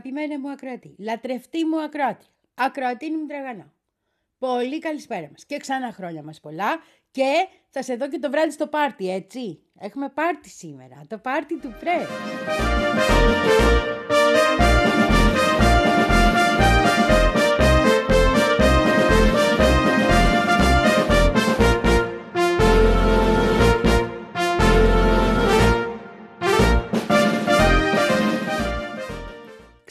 αγαπημένη 0.00 0.38
μου 0.38 0.50
ακροατή, 0.50 0.94
λατρευτή 0.98 1.64
μου 1.64 1.80
ακροάτη, 1.82 2.26
ακροατή 2.54 3.10
μου 3.10 3.26
τραγανό. 3.26 3.72
Πολύ 4.38 4.78
καλησπέρα 4.78 5.28
μας 5.30 5.44
και 5.46 5.56
ξανά 5.56 5.92
χρόνια 5.92 6.22
μας 6.22 6.40
πολλά 6.40 6.82
και 7.10 7.46
θα 7.70 7.82
σε 7.82 7.96
δω 7.96 8.08
και 8.08 8.18
το 8.18 8.30
βράδυ 8.30 8.50
στο 8.50 8.66
πάρτι, 8.66 9.10
έτσι. 9.10 9.62
Έχουμε 9.78 10.08
πάρτι 10.08 10.48
σήμερα, 10.48 11.02
το 11.08 11.18
πάρτι 11.18 11.58
του 11.58 11.74
Πρέ. 11.80 12.06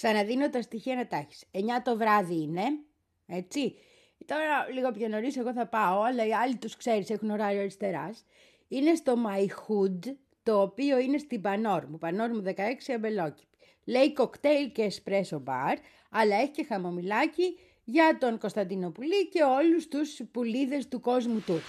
Ξαναδίνω 0.01 0.49
τα 0.49 0.61
στοιχεία 0.61 0.95
να 0.95 1.07
τα 1.07 1.17
έχεις. 1.17 1.43
9 1.51 1.59
το 1.83 1.97
βράδυ 1.97 2.41
είναι, 2.41 2.61
έτσι. 3.25 3.75
Τώρα 4.25 4.67
λίγο 4.73 4.91
πιο 4.91 5.07
νωρίς 5.07 5.37
εγώ 5.37 5.53
θα 5.53 5.67
πάω, 5.67 6.01
αλλά 6.01 6.25
οι 6.25 6.33
άλλοι 6.33 6.55
τους 6.55 6.77
ξέρεις 6.77 7.09
έχουν 7.09 7.29
ωράριο 7.29 7.59
αριστεράς. 7.59 8.25
Είναι 8.67 8.95
στο 8.95 9.15
My 9.27 9.41
Hood, 9.41 10.15
το 10.43 10.61
οποίο 10.61 10.99
είναι 10.99 11.17
στην 11.17 11.41
Πανόρμου, 11.41 11.97
Πανόρμου 11.97 12.43
16 12.45 12.93
Αμπελόκηπη. 12.95 13.57
Λέει 13.85 14.13
κοκτέιλ 14.13 14.71
και 14.71 14.81
εσπρέσο 14.81 15.39
μπαρ, 15.39 15.77
αλλά 16.09 16.35
έχει 16.35 16.51
και 16.51 16.63
χαμομηλάκι 16.63 17.59
για 17.83 18.17
τον 18.19 18.37
Κωνσταντίνο 18.39 18.89
Πουλή 18.89 19.29
και 19.29 19.43
όλους 19.43 19.87
τους 19.87 20.21
πουλίδες 20.31 20.87
του 20.87 20.99
κόσμου 20.99 21.39
του. 21.45 21.59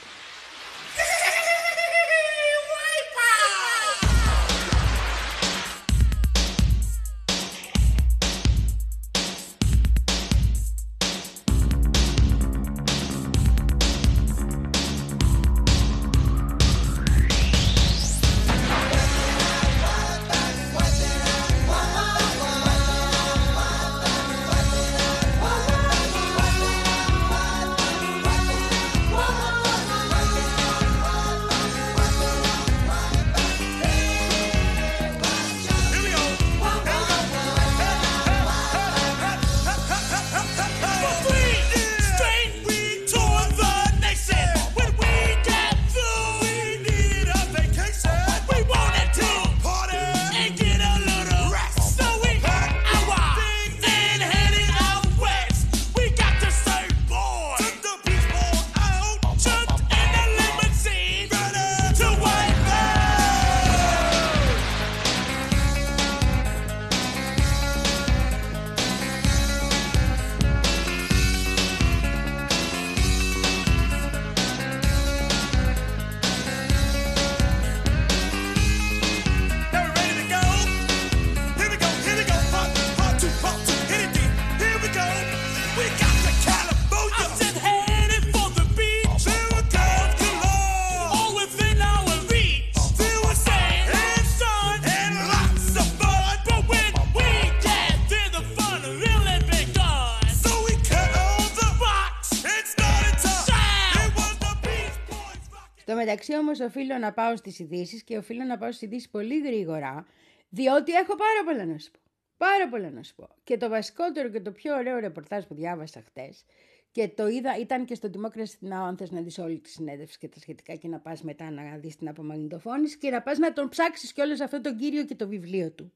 Μεταξύ 106.11 106.37
όμως 106.37 106.61
οφείλω 106.61 106.99
να 106.99 107.13
πάω 107.13 107.37
στις 107.37 107.59
ειδήσεις 107.59 108.03
και 108.03 108.17
οφείλω 108.17 108.45
να 108.45 108.59
πάω 108.59 108.73
στις 108.73 108.83
ειδήσεις 108.89 109.09
πολύ 109.09 109.41
γρήγορα, 109.41 110.07
διότι 110.49 110.93
έχω 110.93 111.15
πάρα 111.17 111.45
πολλά 111.45 111.65
να 111.73 111.79
σου 111.79 111.91
πω. 111.91 111.99
Πάρα 112.37 112.69
πολλά 112.69 112.91
να 112.91 113.03
σου 113.03 113.15
πω. 113.15 113.29
Και 113.45 113.57
το 113.57 113.69
βασικότερο 113.69 114.29
και 114.29 114.41
το 114.41 114.53
πιο 114.53 114.77
ωραίο 114.77 114.99
ρεπορτάζ 114.99 115.45
που 115.45 115.55
διάβασα 115.55 116.03
χτες 116.03 116.45
και 116.91 117.09
το 117.09 117.29
είδα, 117.29 117.59
ήταν 117.59 117.85
και 117.85 117.95
στο 117.95 118.11
Democracy 118.13 118.69
Now, 118.69 118.87
αν 118.87 118.97
θες 118.97 119.11
να 119.11 119.21
δεις 119.21 119.39
όλη 119.39 119.59
τη 119.59 119.71
συνέντευξη 119.71 120.19
και 120.19 120.29
τα 120.29 120.41
σχετικά 120.41 120.75
και 120.75 120.89
να 120.89 120.99
πας 120.99 121.23
μετά 121.23 121.51
να 121.51 121.77
δεις 121.77 121.97
την 121.97 122.09
απομαγνητοφώνηση 122.09 122.99
και 122.99 123.11
να 123.11 123.23
πας 123.23 123.39
να 123.39 123.53
τον 123.53 123.69
ψάξεις 123.69 124.13
κιόλας 124.13 124.41
αυτό 124.41 124.61
τον 124.61 124.77
κύριο 124.77 125.05
και 125.05 125.15
το 125.15 125.29
βιβλίο 125.29 125.71
του. 125.71 125.93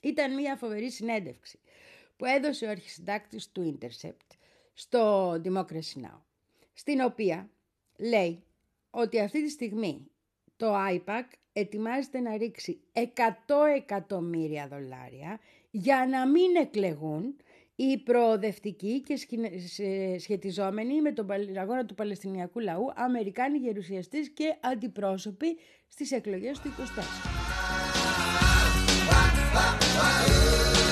Ήταν 0.00 0.34
μια 0.34 0.56
φοβερή 0.56 0.90
συνέντευξη 0.90 1.58
που 2.16 2.24
έδωσε 2.24 2.66
ο 2.66 2.70
αρχισυντάκτης 2.70 3.52
του 3.52 3.78
Intercept 3.80 4.36
στο 4.72 5.30
Democracy 5.44 6.00
Now, 6.02 6.20
στην 6.72 7.00
οποία 7.00 7.50
λέει 7.98 8.42
ότι 8.94 9.20
αυτή 9.20 9.42
τη 9.42 9.50
στιγμή 9.50 10.06
το 10.56 10.74
IPAC 10.90 11.24
ετοιμάζεται 11.52 12.20
να 12.20 12.36
ρίξει 12.36 12.80
100 12.92 13.00
εκατομμύρια 13.76 14.68
δολάρια 14.68 15.40
για 15.70 16.06
να 16.10 16.28
μην 16.28 16.56
εκλεγούν 16.56 17.36
οι 17.76 17.98
προοδευτικοί 17.98 19.00
και 19.00 19.16
σχετιζόμενοι 20.18 21.00
με 21.00 21.12
τον 21.12 21.26
αγώνα 21.60 21.84
του 21.84 21.94
Παλαιστινιακού 21.94 22.60
λαού 22.60 22.92
Αμερικάνοι 22.94 23.58
γερουσιαστές 23.58 24.28
και 24.30 24.56
αντιπρόσωποι 24.60 25.58
στις 25.88 26.12
εκλογές 26.12 26.60
του 26.60 26.68
24. 30.78 30.83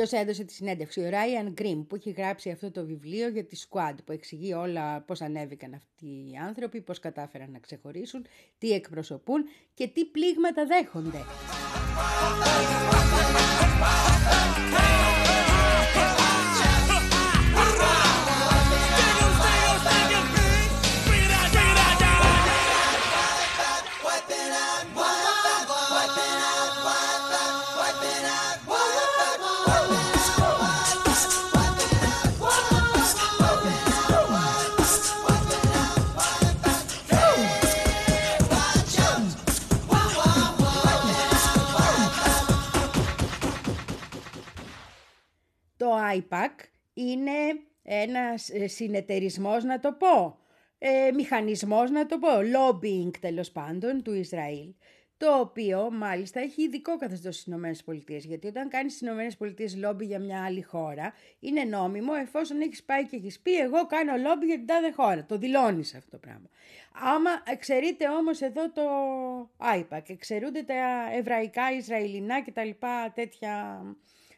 Ποιος 0.00 0.12
έδωσε 0.12 0.44
τη 0.44 0.52
συνέντευξη, 0.52 1.00
ο 1.00 1.08
Ράιαν 1.08 1.52
Γκριμ, 1.52 1.86
που 1.86 1.94
έχει 1.94 2.10
γράψει 2.10 2.50
αυτό 2.50 2.70
το 2.70 2.84
βιβλίο 2.84 3.28
για 3.28 3.44
τη 3.44 3.60
Squad, 3.68 3.94
που 4.04 4.12
εξηγεί 4.12 4.52
όλα 4.52 5.00
πώς 5.00 5.20
ανέβηκαν 5.20 5.74
αυτοί 5.74 6.06
οι 6.06 6.36
άνθρωποι, 6.46 6.80
πώς 6.80 6.98
κατάφεραν 6.98 7.50
να 7.50 7.58
ξεχωρίσουν, 7.58 8.26
τι 8.58 8.72
εκπροσωπούν 8.72 9.44
και 9.74 9.88
τι 9.88 10.04
πλήγματα 10.04 10.66
δέχονται. 10.66 11.24
IPAC 46.14 46.50
είναι 46.94 47.30
ένας 47.82 48.48
ε, 48.50 48.66
συνεταιρισμός 48.66 49.64
να 49.64 49.80
το 49.80 49.92
πω, 49.92 50.38
ε, 50.78 51.10
μηχανισμός 51.14 51.90
να 51.90 52.06
το 52.06 52.18
πω, 52.18 52.28
lobbying 52.28 53.10
τέλος 53.20 53.50
πάντων 53.50 54.02
του 54.02 54.14
Ισραήλ, 54.14 54.74
το 55.16 55.38
οποίο 55.38 55.90
μάλιστα 55.92 56.40
έχει 56.40 56.62
ειδικό 56.62 56.96
καθεστώς 56.96 57.36
στις 57.36 57.54
ΗΠΑ. 57.54 58.16
Γιατί 58.16 58.46
όταν 58.46 58.68
κάνεις 58.68 58.92
στις 58.96 59.08
ΗΠΑ 59.08 59.78
λόμπι 59.78 60.04
για 60.04 60.18
μια 60.18 60.44
άλλη 60.44 60.62
χώρα, 60.62 61.12
είναι 61.40 61.62
νόμιμο 61.64 62.12
εφόσον 62.20 62.60
έχεις 62.60 62.82
πάει 62.82 63.06
και 63.06 63.16
έχεις 63.16 63.40
πει: 63.40 63.56
Εγώ 63.56 63.86
κάνω 63.86 64.16
λόμπι 64.16 64.46
για 64.46 64.56
την 64.56 64.66
τάδε 64.66 64.92
χώρα. 64.92 65.24
Το 65.24 65.38
δηλώνεις 65.38 65.94
αυτό 65.94 66.10
το 66.10 66.18
πράγμα. 66.18 66.48
Άμα 66.92 67.30
εξαιρείται 67.44 68.08
όμως 68.08 68.40
εδώ 68.40 68.70
το 68.70 68.82
IPAC, 69.76 70.02
εξαιρούνται 70.06 70.62
τα 70.62 70.74
εβραϊκά, 71.12 71.72
Ισραηλινά 71.72 72.42
κτλ. 72.42 72.70
τέτοια 73.14 73.82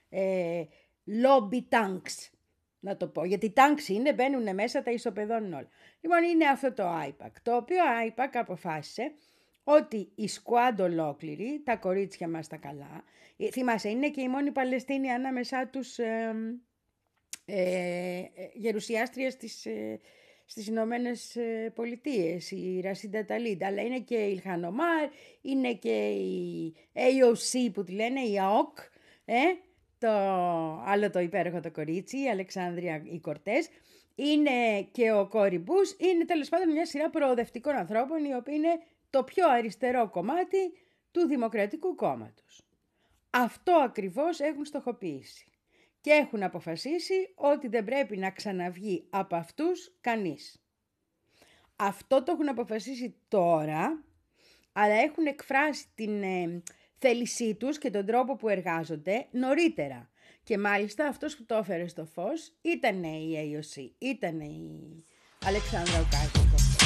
ε, 0.08 0.62
lobby 1.06 1.62
tanks. 1.68 2.30
Να 2.80 2.96
το 2.96 3.06
πω. 3.06 3.24
Γιατί 3.24 3.52
tanks 3.56 3.88
είναι, 3.88 4.12
μπαίνουν 4.12 4.54
μέσα, 4.54 4.82
τα 4.82 4.90
ισοπεδώνουν 4.90 5.52
όλα. 5.52 5.68
Λοιπόν, 6.00 6.22
είναι 6.22 6.44
αυτό 6.44 6.72
το 6.72 6.84
IPAC. 7.06 7.30
Το 7.42 7.56
οποίο 7.56 7.78
IPAC 8.08 8.30
αποφάσισε 8.32 9.12
ότι 9.64 10.12
η 10.14 10.28
σκουάντ 10.28 10.80
ολόκληρη, 10.80 11.62
τα 11.64 11.76
κορίτσια 11.76 12.28
μας 12.28 12.48
τα 12.48 12.56
καλά, 12.56 13.04
ε, 13.36 13.50
θυμάσαι 13.50 13.88
είναι 13.88 14.10
και 14.10 14.20
η 14.20 14.28
μόνη 14.28 14.50
Παλαιστίνη 14.50 15.10
ανάμεσά 15.10 15.68
τους 15.68 15.98
ε, 15.98 16.34
ε, 17.44 18.22
γερουσιάστριας 18.52 19.32
στις, 19.32 19.66
ε, 19.66 20.00
στις 20.44 20.66
Ηνωμένες 20.66 21.36
Πολιτείες, 21.74 22.50
η 22.50 22.80
Ρασίντα 22.84 23.24
Ταλίντα, 23.24 23.66
αλλά 23.66 23.82
είναι 23.82 24.00
και 24.00 24.16
η 24.16 24.32
Ιλχανομάρ, 24.34 25.08
είναι 25.40 25.74
και 25.74 26.08
η 26.08 26.74
AOC 26.92 27.70
που 27.72 27.84
τη 27.84 27.92
λένε, 27.92 28.20
η 28.20 28.38
ΑΟΚ, 28.38 28.78
ε, 29.24 29.40
το 30.02 30.10
άλλο 30.84 31.10
το 31.10 31.20
υπέροχο 31.20 31.60
το 31.60 31.70
κορίτσι, 31.70 32.22
η 32.22 32.28
Αλεξάνδρεια 32.28 33.02
η 33.04 33.18
Κορτές, 33.18 33.68
είναι 34.14 34.82
και 34.92 35.12
ο 35.12 35.28
Κόρι 35.28 35.64
είναι 35.96 36.24
τέλος 36.26 36.48
πάντων 36.48 36.72
μια 36.72 36.86
σειρά 36.86 37.10
προοδευτικών 37.10 37.74
ανθρώπων 37.74 38.24
οι 38.24 38.34
οποίοι 38.34 38.54
είναι 38.56 38.80
το 39.10 39.24
πιο 39.24 39.48
αριστερό 39.48 40.08
κομμάτι 40.10 40.72
του 41.10 41.26
Δημοκρατικού 41.26 41.94
Κόμματος. 41.94 42.66
Αυτό 43.30 43.72
ακριβώς 43.72 44.40
έχουν 44.40 44.64
στοχοποιήσει 44.64 45.46
και 46.00 46.10
έχουν 46.10 46.42
αποφασίσει 46.42 47.32
ότι 47.34 47.68
δεν 47.68 47.84
πρέπει 47.84 48.16
να 48.16 48.30
ξαναβγεί 48.30 49.06
από 49.10 49.36
αυτούς 49.36 49.96
κανείς. 50.00 50.62
Αυτό 51.76 52.22
το 52.22 52.32
έχουν 52.32 52.48
αποφασίσει 52.48 53.14
τώρα, 53.28 54.04
αλλά 54.72 54.94
έχουν 54.94 55.26
εκφράσει 55.26 55.86
την 55.94 56.22
ε, 56.22 56.62
θέλησή 57.02 57.54
τους 57.54 57.78
και 57.78 57.90
τον 57.90 58.06
τρόπο 58.06 58.36
που 58.36 58.48
εργάζονται 58.48 59.26
νωρίτερα. 59.30 60.10
Και 60.44 60.58
μάλιστα 60.58 61.06
αυτός 61.06 61.36
που 61.36 61.44
το 61.44 61.54
έφερε 61.54 61.88
στο 61.88 62.04
φως 62.04 62.52
ήταν 62.62 63.02
η 63.02 63.34
AOC, 63.36 63.90
ήταν 63.98 64.40
η 64.40 65.04
Αλεξάνδρα 65.44 65.98
Οκάζη. 65.98 66.81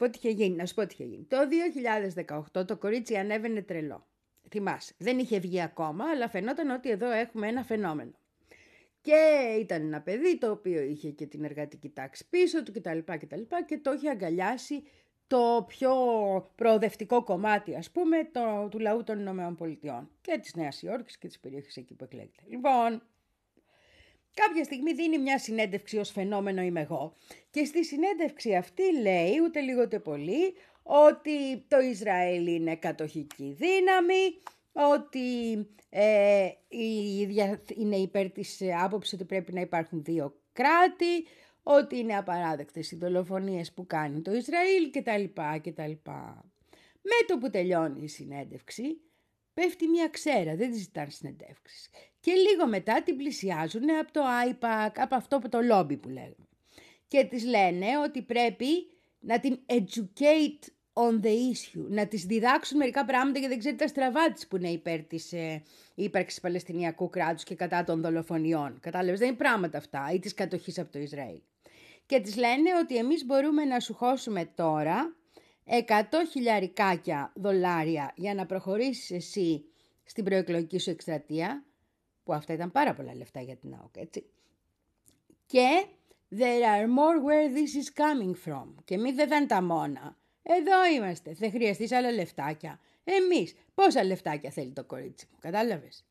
Πω 0.00 0.10
τι 0.10 0.18
είχε 0.22 0.30
γίνει, 0.30 0.56
να 0.56 0.66
σου 0.66 0.74
πω 0.74 0.86
τι 0.86 0.94
είχε 0.94 1.04
γίνει. 1.04 1.24
Το 1.28 1.36
2018 2.56 2.66
το 2.66 2.76
κορίτσι 2.76 3.16
ανέβαινε 3.16 3.62
τρελό. 3.62 4.06
Θυμάσαι, 4.48 4.94
δεν 4.98 5.18
είχε 5.18 5.38
βγει 5.38 5.62
ακόμα, 5.62 6.04
αλλά 6.04 6.28
φαινόταν 6.28 6.70
ότι 6.70 6.90
εδώ 6.90 7.10
έχουμε 7.10 7.48
ένα 7.48 7.62
φαινόμενο. 7.62 8.12
Και 9.00 9.16
ήταν 9.60 9.82
ένα 9.82 10.00
παιδί 10.00 10.38
το 10.38 10.50
οποίο 10.50 10.82
είχε 10.82 11.10
και 11.10 11.26
την 11.26 11.44
εργατική 11.44 11.88
τάξη 11.88 12.28
πίσω 12.28 12.62
του 12.62 12.72
κτλ. 12.72 12.98
κτλ 13.04 13.40
και 13.66 13.78
το 13.78 13.92
είχε 13.92 14.10
αγκαλιάσει 14.10 14.82
το 15.26 15.64
πιο 15.68 15.94
προοδευτικό 16.54 17.24
κομμάτι, 17.24 17.74
ας 17.74 17.90
πούμε, 17.90 18.28
το, 18.32 18.68
του 18.70 18.78
λαού 18.78 19.04
των 19.04 19.18
Ηνωμένων 19.18 19.56
Πολιτειών 19.56 20.10
και 20.20 20.38
της 20.38 20.54
Νέας 20.54 20.82
Υόρκης 20.82 21.18
και 21.18 21.26
της 21.26 21.40
περιοχής 21.40 21.76
εκεί 21.76 21.94
που 21.94 22.04
εκλέγεται. 22.04 22.42
Λοιπόν, 22.48 23.02
κάποια 24.34 24.64
στιγμή 24.64 24.92
δίνει 24.92 25.18
μια 25.18 25.38
συνέντευξη 25.38 25.98
ως 25.98 26.10
φαινόμενο 26.10 26.62
είμαι 26.62 26.80
εγώ 26.80 27.16
και 27.50 27.64
στη 27.64 27.84
συνέντευξη 27.84 28.54
αυτή 28.54 29.00
λέει 29.00 29.40
ούτε 29.44 29.60
λίγο 29.60 29.82
ούτε 29.82 29.98
πολύ 29.98 30.54
ότι 30.82 31.64
το 31.68 31.78
Ισραήλ 31.78 32.46
είναι 32.46 32.76
κατοχική 32.76 33.56
δύναμη, 33.58 34.38
ότι 34.72 35.56
ε, 35.88 36.48
είναι 37.76 37.96
υπέρ 37.96 38.30
της 38.30 38.60
άποψης 38.82 39.12
ότι 39.12 39.24
πρέπει 39.24 39.52
να 39.52 39.60
υπάρχουν 39.60 40.02
δύο 40.04 40.40
κράτη, 40.52 41.26
ότι 41.62 41.98
είναι 41.98 42.16
απαράδεκτες 42.16 42.90
οι 42.90 42.96
δολοφονίες 42.96 43.72
που 43.72 43.86
κάνει 43.86 44.20
το 44.20 44.32
Ισραήλ 44.32 44.90
κτλ. 44.90 45.40
κτλ. 45.62 46.10
Με 47.02 47.26
το 47.26 47.38
που 47.38 47.50
τελειώνει 47.50 48.02
η 48.02 48.08
συνέντευξη, 48.08 49.00
Πέφτει 49.54 49.88
μια 49.88 50.08
ξέρα, 50.08 50.56
δεν 50.56 50.70
τη 50.70 50.78
ζητάνε 50.78 51.10
συνεντεύξεις. 51.10 51.90
Και 52.20 52.32
λίγο 52.32 52.66
μετά 52.66 53.02
την 53.02 53.16
πλησιάζουν 53.16 53.90
από 54.00 54.12
το 54.12 54.20
IPAC, 54.50 54.90
από 54.96 55.14
αυτό 55.14 55.38
που 55.38 55.48
το 55.48 55.60
λόμπι 55.60 55.96
που 55.96 56.08
λέγαμε. 56.08 56.48
Και 57.08 57.24
της 57.24 57.44
λένε 57.44 57.86
ότι 58.04 58.22
πρέπει 58.22 58.66
να 59.20 59.40
την 59.40 59.58
educate 59.66 60.68
on 60.92 61.24
the 61.24 61.28
issue, 61.28 61.84
να 61.88 62.06
τις 62.06 62.24
διδάξουν 62.24 62.76
μερικά 62.76 63.04
πράγματα 63.04 63.38
γιατί 63.38 63.54
δεν 63.54 63.58
ξέρει 63.58 63.76
τα 63.76 63.86
στραβά 63.86 64.32
της 64.32 64.46
που 64.46 64.56
είναι 64.56 64.68
υπέρ 64.68 65.02
της 65.02 65.32
ε, 65.32 65.62
ύπαρξης 65.94 66.40
Παλαιστινιακού 66.40 67.10
κράτους 67.10 67.44
και 67.44 67.54
κατά 67.54 67.84
των 67.84 68.00
δολοφονιών. 68.00 68.78
Κατάλαβες, 68.80 69.18
δεν 69.18 69.28
είναι 69.28 69.36
πράγματα 69.36 69.78
αυτά 69.78 70.10
ή 70.14 70.18
της 70.18 70.34
κατοχής 70.34 70.78
από 70.78 70.92
το 70.92 70.98
Ισραήλ. 70.98 71.40
Και 72.06 72.20
της 72.20 72.36
λένε 72.36 72.70
ότι 72.82 72.96
εμείς 72.96 73.24
μπορούμε 73.24 73.64
να 73.64 73.80
σου 73.80 73.94
χώσουμε 73.94 74.50
τώρα 74.54 75.16
100 75.66 75.72
χιλιαρικάκια 76.30 77.32
δολάρια 77.34 78.12
για 78.16 78.34
να 78.34 78.46
προχωρήσεις 78.46 79.10
εσύ 79.10 79.64
στην 80.04 80.24
προεκλογική 80.24 80.78
σου 80.78 80.90
εκστρατεία, 80.90 81.64
που 82.24 82.34
αυτά 82.34 82.52
ήταν 82.52 82.72
πάρα 82.72 82.94
πολλά 82.94 83.14
λεφτά 83.14 83.40
για 83.40 83.56
την 83.56 83.74
ΑΟΚ, 83.74 83.96
έτσι. 83.96 84.24
Και 85.46 85.84
there 86.30 86.62
are 86.64 86.86
more 86.86 87.18
where 87.26 87.48
this 87.56 87.72
is 87.82 88.02
coming 88.02 88.34
from. 88.48 88.74
Και 88.84 88.98
μη 88.98 89.12
δεν 89.12 89.26
ήταν 89.26 89.46
τα 89.46 89.62
μόνα. 89.62 90.16
Εδώ 90.42 90.86
είμαστε, 90.94 91.34
θα 91.34 91.50
χρειαστείς 91.50 91.92
άλλα 91.92 92.12
λεφτάκια. 92.12 92.80
Εμείς, 93.04 93.54
πόσα 93.74 94.04
λεφτάκια 94.04 94.50
θέλει 94.50 94.72
το 94.72 94.84
κορίτσι 94.84 95.26
μου, 95.30 95.38
κατάλαβες. 95.40 96.04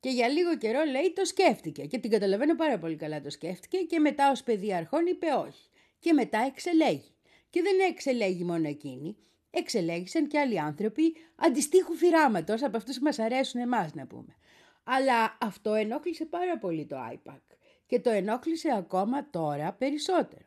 Και 0.00 0.08
για 0.08 0.28
λίγο 0.28 0.56
καιρό 0.56 0.84
λέει 0.84 1.12
το 1.12 1.24
σκέφτηκε 1.24 1.86
και 1.86 1.98
την 1.98 2.10
καταλαβαίνω 2.10 2.56
πάρα 2.56 2.78
πολύ 2.78 2.96
καλά 2.96 3.20
το 3.20 3.30
σκέφτηκε 3.30 3.78
και 3.78 3.98
μετά 3.98 4.30
ως 4.30 4.42
παιδί 4.42 4.74
αρχών 4.74 5.06
είπε 5.06 5.26
όχι. 5.46 5.68
Και 5.98 6.12
μετά 6.12 6.38
εξελέγει. 6.38 7.14
Και 7.52 7.62
δεν 7.62 7.80
εξελέγει 7.90 8.44
μόνο 8.44 8.68
εκείνη, 8.68 9.16
εξελέγησαν 9.50 10.26
και 10.26 10.38
άλλοι 10.38 10.60
άνθρωποι 10.60 11.16
αντιστοίχου 11.36 11.94
φυράματος 11.94 12.62
από 12.62 12.76
αυτούς 12.76 12.98
που 12.98 13.04
μας 13.04 13.18
αρέσουν 13.18 13.60
εμάς 13.60 13.94
να 13.94 14.06
πούμε. 14.06 14.36
Αλλά 14.84 15.38
αυτό 15.40 15.74
ενόχλησε 15.74 16.24
πάρα 16.24 16.58
πολύ 16.58 16.86
το 16.86 16.96
IPAC 17.12 17.40
και 17.86 18.00
το 18.00 18.10
ενόχλησε 18.10 18.72
ακόμα 18.76 19.30
τώρα 19.30 19.72
περισσότερο. 19.72 20.44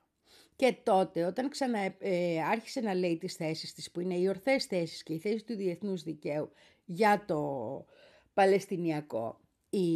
Και 0.56 0.76
τότε 0.84 1.24
όταν 1.24 1.50
ξανά 1.50 1.80
ε, 2.00 2.42
άρχισε 2.44 2.82
να 2.82 2.94
λέει 2.94 3.18
τις 3.18 3.34
θέσεις 3.34 3.74
της 3.74 3.92
που 3.92 4.00
είναι 4.00 4.18
οι 4.18 4.28
ορθές 4.28 4.66
θέσεις 4.66 5.04
και 5.04 5.14
οι 5.14 5.20
θέσεις 5.20 5.44
του 5.44 5.56
διεθνούς 5.56 6.04
δικαίου 6.04 6.52
για 6.86 7.26
το 7.28 7.86
Παλαιστινιακό 8.34 9.40
η 9.70 9.88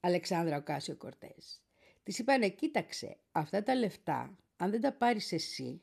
Αλεξάνδρα 0.00 0.56
Οκάσιο 0.56 0.96
Κορτές. 0.96 1.62
Της 2.02 2.18
είπανε 2.18 2.48
κοίταξε 2.48 3.16
αυτά 3.32 3.62
τα 3.62 3.74
λεφτά 3.74 4.38
αν 4.56 4.70
δεν 4.70 4.80
τα 4.80 4.92
πάρεις 4.92 5.32
εσύ 5.32 5.80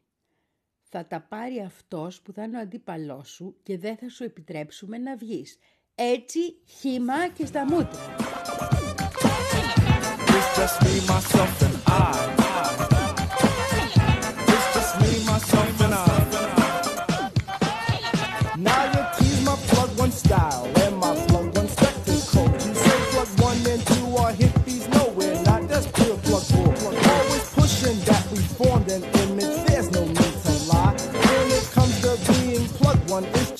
θα 0.93 1.05
τα 1.05 1.21
πάρει 1.21 1.59
αυτός 1.59 2.21
που 2.21 2.33
θα 2.33 2.43
είναι 2.43 2.57
ο 2.57 2.59
αντίπαλός 2.59 3.29
σου 3.29 3.55
και 3.63 3.77
δεν 3.77 3.97
θα 3.97 4.09
σου 4.09 4.23
επιτρέψουμε 4.23 4.97
να 4.97 5.15
βγεις. 5.15 5.57
Έτσι 5.95 6.39
χύμα 6.79 7.27
και 7.27 7.45
στα 7.45 7.65
μούτρα. 7.65 8.15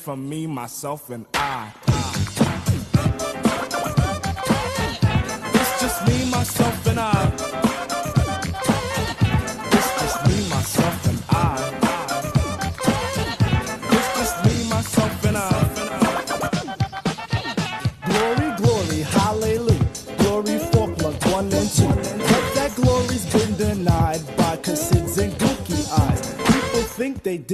from 0.00 0.28
me, 0.28 0.46
myself, 0.46 1.10
and 1.10 1.26
I. 1.34 1.72
It's 5.52 5.80
just 5.80 6.06
me, 6.06 6.30
myself, 6.30 6.86
and 6.86 7.00
I. 7.00 7.79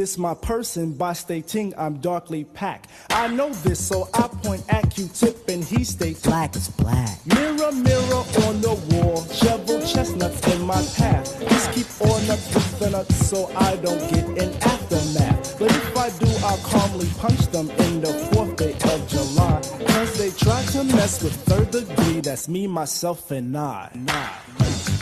diss 0.06 0.18
my 0.18 0.34
person 0.34 0.92
by 0.92 1.12
stating 1.12 1.75
I'm 1.76 1.96
darkly 1.96 2.44
packed. 2.44 2.88
I 3.10 3.26
know 3.26 3.50
this, 3.66 3.84
so 3.84 4.08
I 4.14 4.28
point 4.28 4.62
at 4.68 4.88
Q-tip 4.88 5.48
and 5.48 5.64
he 5.64 5.82
states 5.82 6.22
black 6.22 6.54
is 6.54 6.68
black. 6.68 7.18
Mirror, 7.26 7.72
mirror 7.72 8.22
on 8.46 8.60
the 8.60 8.78
wall, 8.90 9.25
shovel 9.26 9.80
chestnuts 9.80 10.46
in 10.54 10.62
my 10.62 10.80
path. 10.96 11.26
Just 11.48 11.72
keep 11.72 11.88
on 12.02 12.22
up 12.30 12.38
with 12.54 12.78
the 12.78 12.90
nuts 12.90 13.16
so 13.26 13.50
I 13.56 13.75
don't 13.78 13.98
get 14.12 14.26
an 14.42 14.54
aftermath. 14.62 15.58
But 15.58 15.72
if 15.72 15.96
I 15.96 16.10
do, 16.22 16.30
I'll 16.46 16.62
calmly 16.70 17.08
punch 17.18 17.44
them 17.48 17.68
in 17.70 18.00
the 18.00 18.12
fourth 18.30 18.54
day 18.54 18.75
of 18.75 19.08
July. 19.08 19.60
Cause 19.88 20.18
they 20.18 20.30
try 20.30 20.62
to 20.66 20.84
mess 20.84 21.20
with 21.20 21.34
third 21.50 21.72
degree, 21.72 22.20
that's 22.20 22.48
me, 22.48 22.68
myself, 22.68 23.32
and 23.32 23.56
I. 23.58 23.90
Nah. 23.92 24.95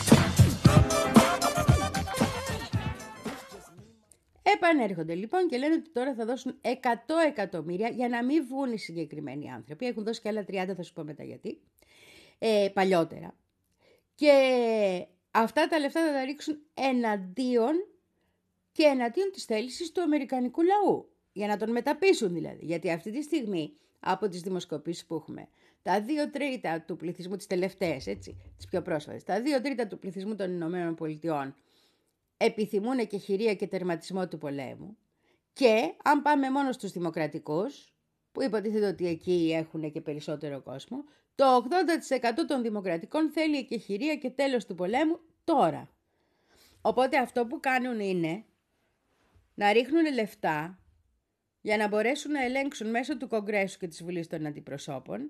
Επανέρχονται 4.53 5.15
λοιπόν 5.15 5.47
και 5.47 5.57
λένε 5.57 5.73
ότι 5.73 5.89
τώρα 5.89 6.13
θα 6.13 6.25
δώσουν 6.25 6.59
100 6.61 6.69
εκατομμύρια 7.27 7.89
για 7.89 8.09
να 8.09 8.23
μην 8.23 8.45
βγουν 8.47 8.71
οι 8.71 8.77
συγκεκριμένοι 8.77 9.51
άνθρωποι. 9.51 9.85
Έχουν 9.85 10.03
δώσει 10.03 10.21
και 10.21 10.27
άλλα 10.27 10.45
30, 10.47 10.73
θα 10.75 10.83
σου 10.83 10.93
πω 10.93 11.03
μετά 11.03 11.23
γιατί. 11.23 11.61
Ε, 12.39 12.69
παλιότερα. 12.73 13.35
Και 14.15 14.31
αυτά 15.31 15.67
τα 15.67 15.79
λεφτά 15.79 16.05
θα 16.05 16.11
τα 16.11 16.23
ρίξουν 16.23 16.59
εναντίον 16.73 17.73
και 18.71 18.83
εναντίον 18.83 19.31
της 19.31 19.43
θέλησης 19.43 19.91
του 19.91 20.01
Αμερικανικού 20.01 20.61
λαού. 20.61 21.09
Για 21.31 21.47
να 21.47 21.57
τον 21.57 21.71
μεταπίσουν 21.71 22.33
δηλαδή. 22.33 22.65
Γιατί 22.65 22.91
αυτή 22.91 23.11
τη 23.11 23.21
στιγμή 23.21 23.77
από 23.99 24.29
τις 24.29 24.41
δημοσκοπήσεις 24.41 25.05
που 25.05 25.15
έχουμε, 25.15 25.47
τα 25.81 26.01
δύο 26.01 26.29
τρίτα 26.29 26.81
του 26.81 26.95
πληθυσμού, 26.95 27.35
τις 27.35 27.47
τελευταίες 27.47 28.07
έτσι, 28.07 28.37
τις 28.57 28.65
πιο 28.65 28.81
πρόσφατες, 28.81 29.23
τα 29.23 29.41
δύο 29.41 29.61
τρίτα 29.61 29.87
του 29.87 29.99
πληθυσμού 29.99 30.35
των 30.35 30.51
Ηνωμένων 30.51 30.95
Πολιτειών 30.95 31.55
επιθυμούν 32.37 33.07
και 33.07 33.17
χειρία 33.17 33.55
και 33.55 33.67
τερματισμό 33.67 34.27
του 34.27 34.37
πολέμου 34.37 34.97
και 35.53 35.93
αν 36.03 36.21
πάμε 36.21 36.49
μόνο 36.49 36.71
στους 36.71 36.91
δημοκρατικούς, 36.91 37.93
που 38.31 38.43
υποτίθεται 38.43 38.87
ότι 38.87 39.07
εκεί 39.07 39.51
έχουν 39.53 39.91
και 39.91 40.01
περισσότερο 40.01 40.61
κόσμο, 40.61 41.03
το 41.35 41.45
80% 41.45 42.45
των 42.47 42.61
δημοκρατικών 42.61 43.31
θέλει 43.31 43.65
και 43.65 43.77
χειρία 43.77 44.15
και 44.15 44.29
τέλος 44.29 44.65
του 44.65 44.75
πολέμου 44.75 45.19
τώρα. 45.43 45.89
Οπότε 46.81 47.17
αυτό 47.17 47.45
που 47.45 47.59
κάνουν 47.59 47.99
είναι 47.99 48.45
να 49.53 49.71
ρίχνουν 49.71 50.13
λεφτά 50.13 50.79
για 51.61 51.77
να 51.77 51.87
μπορέσουν 51.87 52.31
να 52.31 52.43
ελέγξουν 52.43 52.89
μέσω 52.89 53.17
του 53.17 53.27
Κογκρέσου 53.27 53.79
και 53.79 53.87
της 53.87 54.03
Βουλής 54.03 54.27
των 54.27 54.45
Αντιπροσώπων 54.45 55.29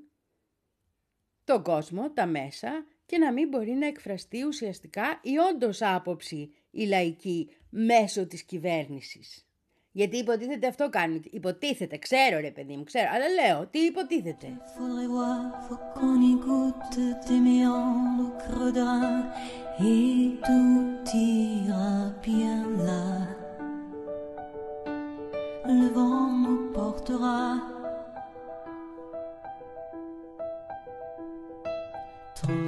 τον 1.44 1.64
κόσμο, 1.64 2.12
τα 2.12 2.26
μέσα 2.26 2.86
και 3.06 3.18
να 3.18 3.32
μην 3.32 3.48
μπορεί 3.48 3.72
να 3.72 3.88
εκφραστεί 3.88 4.44
ουσιαστικά 4.44 5.20
η 5.24 5.38
όντως 5.38 5.82
άποψη 5.82 6.52
η 6.72 6.86
λαϊκή 6.86 7.50
μέσω 7.70 8.28
της 8.28 8.44
κυβέρνησης. 8.44 9.46
Γιατί 9.92 10.18
υποτίθεται 10.18 10.68
αυτό 10.68 10.90
κάνουν. 10.90 11.24
Υποτίθεται, 11.30 11.98
ξέρω 11.98 12.40
ρε 12.40 12.52
παιδί 12.52 12.76
μου, 12.76 12.84
ξέρω. 12.84 13.08
Αλλά 13.14 13.26
λέω, 13.30 13.68
τι 13.68 13.80
υποτίθεται; 13.80 14.48
Faudrait 14.48 15.10
voir, 15.16 15.42
faut 15.68 15.82
qu'on 15.94 16.26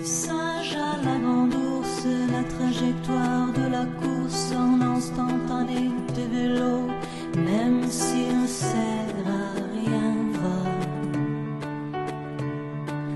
Singes 0.04 0.76
à 0.76 0.98
la 1.06 1.20
grande 1.20 1.54
ours, 1.54 2.06
la 2.32 2.44
trajectoire 2.44 3.48
de 3.54 3.68
la 3.72 3.86
course 3.86 4.52
en 4.56 4.82
instantané 4.82 5.92
de 6.16 6.24
vélo, 6.36 6.88
même 7.36 7.84
si 7.88 8.26
ne 8.34 8.48
sert 8.48 9.28
à 9.28 9.54
rien 9.76 10.16
va. 10.42 10.60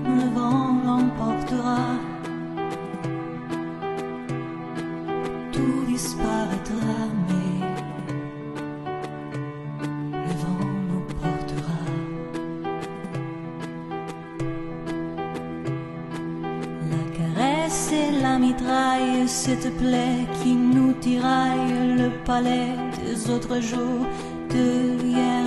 Le 0.04 0.34
vent 0.34 0.76
l'emportera, 0.86 1.96
cette 19.26 19.76
plaie 19.76 20.26
qui 20.42 20.54
nous 20.54 20.92
tiraille 20.94 21.96
le 21.96 22.10
palais 22.24 22.74
des 23.04 23.30
autres 23.30 23.60
jours, 23.60 24.06
de 24.50 25.41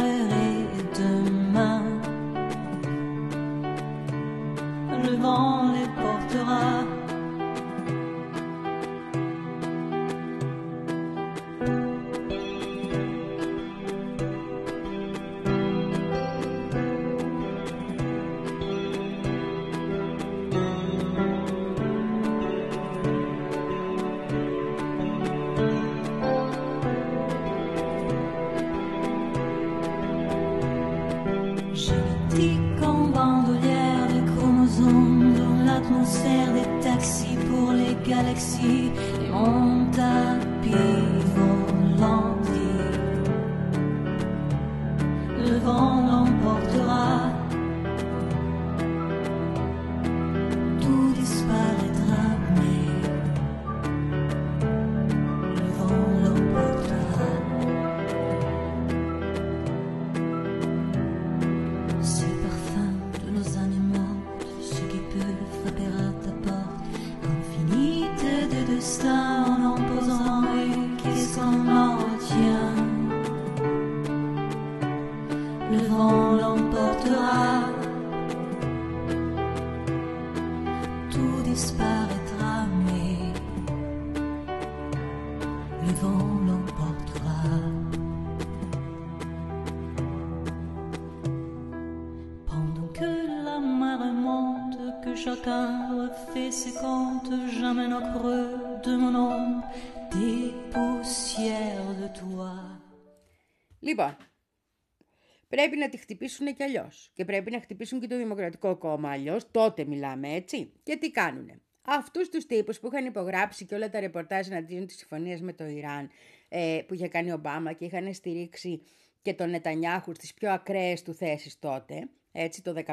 πρέπει 105.67 105.77
να 105.77 105.89
τη 105.89 105.97
χτυπήσουν 105.97 106.53
κι 106.53 106.63
αλλιώς. 106.63 107.11
Και 107.13 107.25
πρέπει 107.25 107.51
να 107.51 107.59
χτυπήσουν 107.59 107.99
και 107.99 108.07
το 108.07 108.17
Δημοκρατικό 108.17 108.75
Κόμμα 108.75 109.11
αλλιώς. 109.11 109.51
Τότε 109.51 109.85
μιλάμε 109.85 110.33
έτσι. 110.33 110.71
Και 110.83 110.97
τι 110.97 111.11
κάνουνε. 111.11 111.59
Αυτούς 111.87 112.29
τους 112.29 112.45
τύπους 112.45 112.79
που 112.79 112.87
είχαν 112.87 113.05
υπογράψει 113.05 113.65
και 113.65 113.75
όλα 113.75 113.89
τα 113.89 113.99
ρεπορτάζ 113.99 114.47
εναντίον 114.47 114.85
της 114.85 114.97
συμφωνίας 114.97 115.41
με 115.41 115.53
το 115.53 115.65
Ιράν 115.65 116.09
ε, 116.49 116.79
που 116.87 116.93
είχε 116.93 117.07
κάνει 117.07 117.31
ο 117.31 117.33
Ομπάμα 117.33 117.73
και 117.73 117.85
είχαν 117.85 118.13
στηρίξει 118.13 118.81
και 119.21 119.33
τον 119.33 119.49
Νετανιάχου 119.49 120.13
στις 120.15 120.33
πιο 120.33 120.51
ακραίες 120.51 121.01
του 121.01 121.13
θέσεις 121.13 121.59
τότε, 121.59 122.09
έτσι 122.31 122.61
το 122.61 122.73
15, 122.85 122.91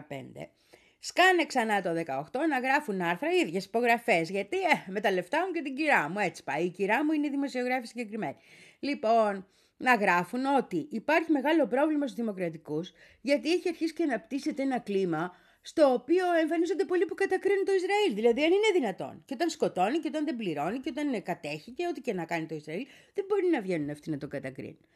σκάνε 0.99 1.45
ξανά 1.47 1.83
το 1.83 1.91
18 1.91 2.23
να 2.49 2.59
γράφουν 2.59 3.01
άρθρα 3.01 3.29
οι 3.33 3.47
ίδιες 3.47 3.65
υπογραφές, 3.65 4.31
γιατί 4.31 4.57
ε, 4.57 4.91
με 4.91 5.01
τα 5.01 5.11
λεφτά 5.11 5.47
μου 5.47 5.53
και 5.53 5.63
την 5.63 5.75
κυρά 5.75 6.09
μου, 6.09 6.19
έτσι 6.19 6.45
πάει. 6.45 6.65
Η 6.65 6.71
κυρά 6.71 7.05
μου 7.05 7.13
είναι 7.13 7.27
η 7.27 7.31
δημοσιογράφη 7.31 7.87
συγκεκριμένη. 7.87 8.37
Λοιπόν, 8.81 9.47
να 9.83 9.95
γράφουν 9.95 10.45
ότι 10.45 10.87
υπάρχει 10.91 11.33
μεγάλο 11.33 11.67
πρόβλημα 11.67 12.07
στους 12.07 12.19
δημοκρατικούς, 12.19 12.93
γιατί 13.21 13.53
έχει 13.53 13.69
αρχίσει 13.69 13.93
και 13.93 14.03
αναπτύσσεται 14.03 14.63
ένα 14.63 14.79
κλίμα 14.79 15.35
στο 15.63 15.93
οποίο 15.93 16.25
εμφανίζονται 16.43 16.85
πολλοί 16.85 17.05
που 17.05 17.15
κατακρίνουν 17.15 17.65
το 17.65 17.73
Ισραήλ. 17.73 18.15
Δηλαδή, 18.15 18.45
αν 18.45 18.51
είναι 18.51 18.71
δυνατόν. 18.73 19.23
Και 19.25 19.35
όταν 19.35 19.49
σκοτώνει, 19.51 19.99
και 19.99 20.09
όταν 20.09 20.25
δεν 20.25 20.37
πληρώνει, 20.37 20.79
και 20.79 20.91
όταν 20.97 21.23
κατέχει, 21.23 21.71
και 21.71 21.87
ό,τι 21.87 22.01
και 22.01 22.13
να 22.13 22.25
κάνει 22.25 22.47
το 22.47 22.55
Ισραήλ, 22.55 22.87
δεν 23.15 23.25
μπορεί 23.29 23.47
να 23.47 23.61
βγαίνουν 23.61 23.91
αυτοί 23.91 24.11
να 24.11 24.19
το 24.19 24.29
κατακρίνουν. 24.29 24.87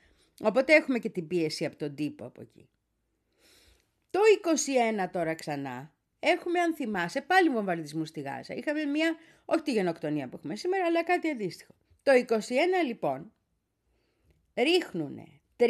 Οπότε 0.43 0.75
έχουμε 0.75 0.99
και 0.99 1.09
την 1.09 1.27
πίεση 1.27 1.65
από 1.65 1.77
τον 1.77 1.95
τύπο 1.95 2.25
από 2.25 2.41
εκεί. 2.41 2.69
Το 4.11 4.21
21 5.05 5.09
τώρα 5.13 5.35
ξανά 5.35 5.93
έχουμε, 6.19 6.61
αν 6.61 6.75
θυμάσαι, 6.75 7.21
πάλι 7.21 7.49
βομβαρδισμού 7.49 8.05
στη 8.05 8.21
Γάζα. 8.21 8.55
Είχαμε 8.55 8.85
μια, 8.85 9.17
όχι 9.45 9.63
τη 9.63 9.73
γενοκτονία 9.73 10.29
που 10.29 10.37
έχουμε 10.37 10.57
σήμερα, 10.57 10.85
αλλά 10.85 11.05
κάτι 11.05 11.29
αντίστοιχο. 11.29 11.75
Το 12.03 12.13
21 12.29 12.39
λοιπόν 12.87 13.33
ρίχνουν 14.57 15.41
30 15.57 15.65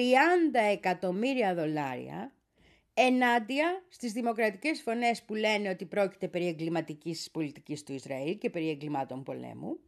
εκατομμύρια 0.72 1.54
δολάρια 1.54 2.32
ενάντια 2.94 3.84
στις 3.88 4.12
δημοκρατικές 4.12 4.82
φωνές 4.82 5.22
που 5.22 5.34
λένε 5.34 5.68
ότι 5.68 5.84
πρόκειται 5.84 6.28
περί 6.28 6.46
εγκληματικής 6.46 7.30
πολιτικής 7.30 7.82
του 7.82 7.92
Ισραήλ 7.92 8.38
και 8.38 8.50
περί 8.50 8.70
εγκλημάτων 8.70 9.22
πολέμου 9.22 9.78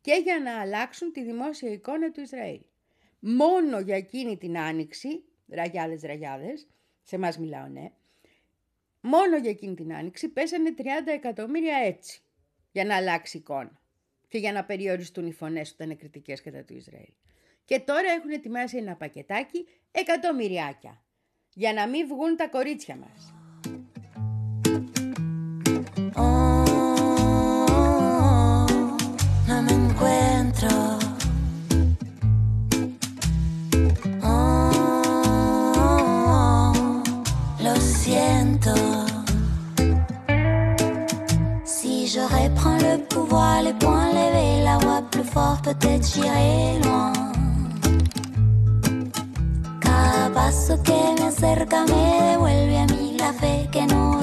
και 0.00 0.20
για 0.24 0.40
να 0.40 0.60
αλλάξουν 0.60 1.12
τη 1.12 1.24
δημόσια 1.24 1.70
εικόνα 1.70 2.10
του 2.10 2.20
Ισραήλ. 2.20 2.60
Μόνο 3.18 3.80
για 3.80 3.96
εκείνη 3.96 4.36
την 4.36 4.58
άνοιξη, 4.58 5.24
ραγιάδες 5.48 6.02
ραγιάδες, 6.02 6.66
σε 7.02 7.18
μας 7.18 7.38
μιλάω 7.38 7.66
ναι, 7.66 7.90
μόνο 9.00 9.36
για 9.36 9.50
εκείνη 9.50 9.74
την 9.74 9.94
άνοιξη 9.94 10.28
πέσανε 10.28 10.74
30 10.78 10.82
εκατομμύρια 11.04 11.76
έτσι 11.76 12.22
για 12.72 12.84
να 12.84 12.96
αλλάξει 12.96 13.36
εικόνα 13.36 13.80
και 14.28 14.38
για 14.38 14.52
να 14.52 14.64
περιοριστούν 14.64 15.26
οι 15.26 15.32
φωνές 15.32 15.74
που 15.74 15.82
ήταν 15.82 15.96
κριτικές 15.96 16.42
κατά 16.42 16.64
του 16.64 16.74
Ισραήλ. 16.74 17.12
Και 17.64 17.80
τώρα 17.80 18.10
έχουν 18.10 18.30
ετοιμάσει 18.30 18.76
ένα 18.76 18.94
πακετάκι 18.94 19.66
εκατομμυριάκια 19.90 21.02
για 21.52 21.72
να 21.72 21.86
μην 21.86 22.06
βγουν 22.06 22.36
τα 22.36 22.48
κορίτσια 22.48 22.96
μας. 22.96 23.34
Oh, 26.14 26.26
no 29.48 29.56
me 29.66 29.72
encuentro. 29.82 30.72
Oh, 34.30 34.72
lo 37.64 37.74
siento. 37.98 38.74
Si 41.64 42.06
je 42.12 42.22
reprends 42.36 42.80
le 42.86 42.94
pouvoir, 43.12 43.62
les 43.62 43.76
poings 43.82 44.12
levés, 44.20 44.62
la 44.68 44.76
voix 44.84 45.02
plus 45.12 45.28
fort, 45.34 45.58
peut-être 45.62 46.04
j'irai 46.12 46.78
loin. 46.84 47.31
Cada 50.12 50.30
paso 50.30 50.78
que 50.82 51.14
me 51.18 51.28
acerca 51.28 51.86
me 51.86 52.32
devuelve 52.32 52.78
a 52.78 52.86
mí 52.86 53.16
la 53.18 53.32
fe 53.32 53.66
que 53.72 53.86
no 53.86 54.21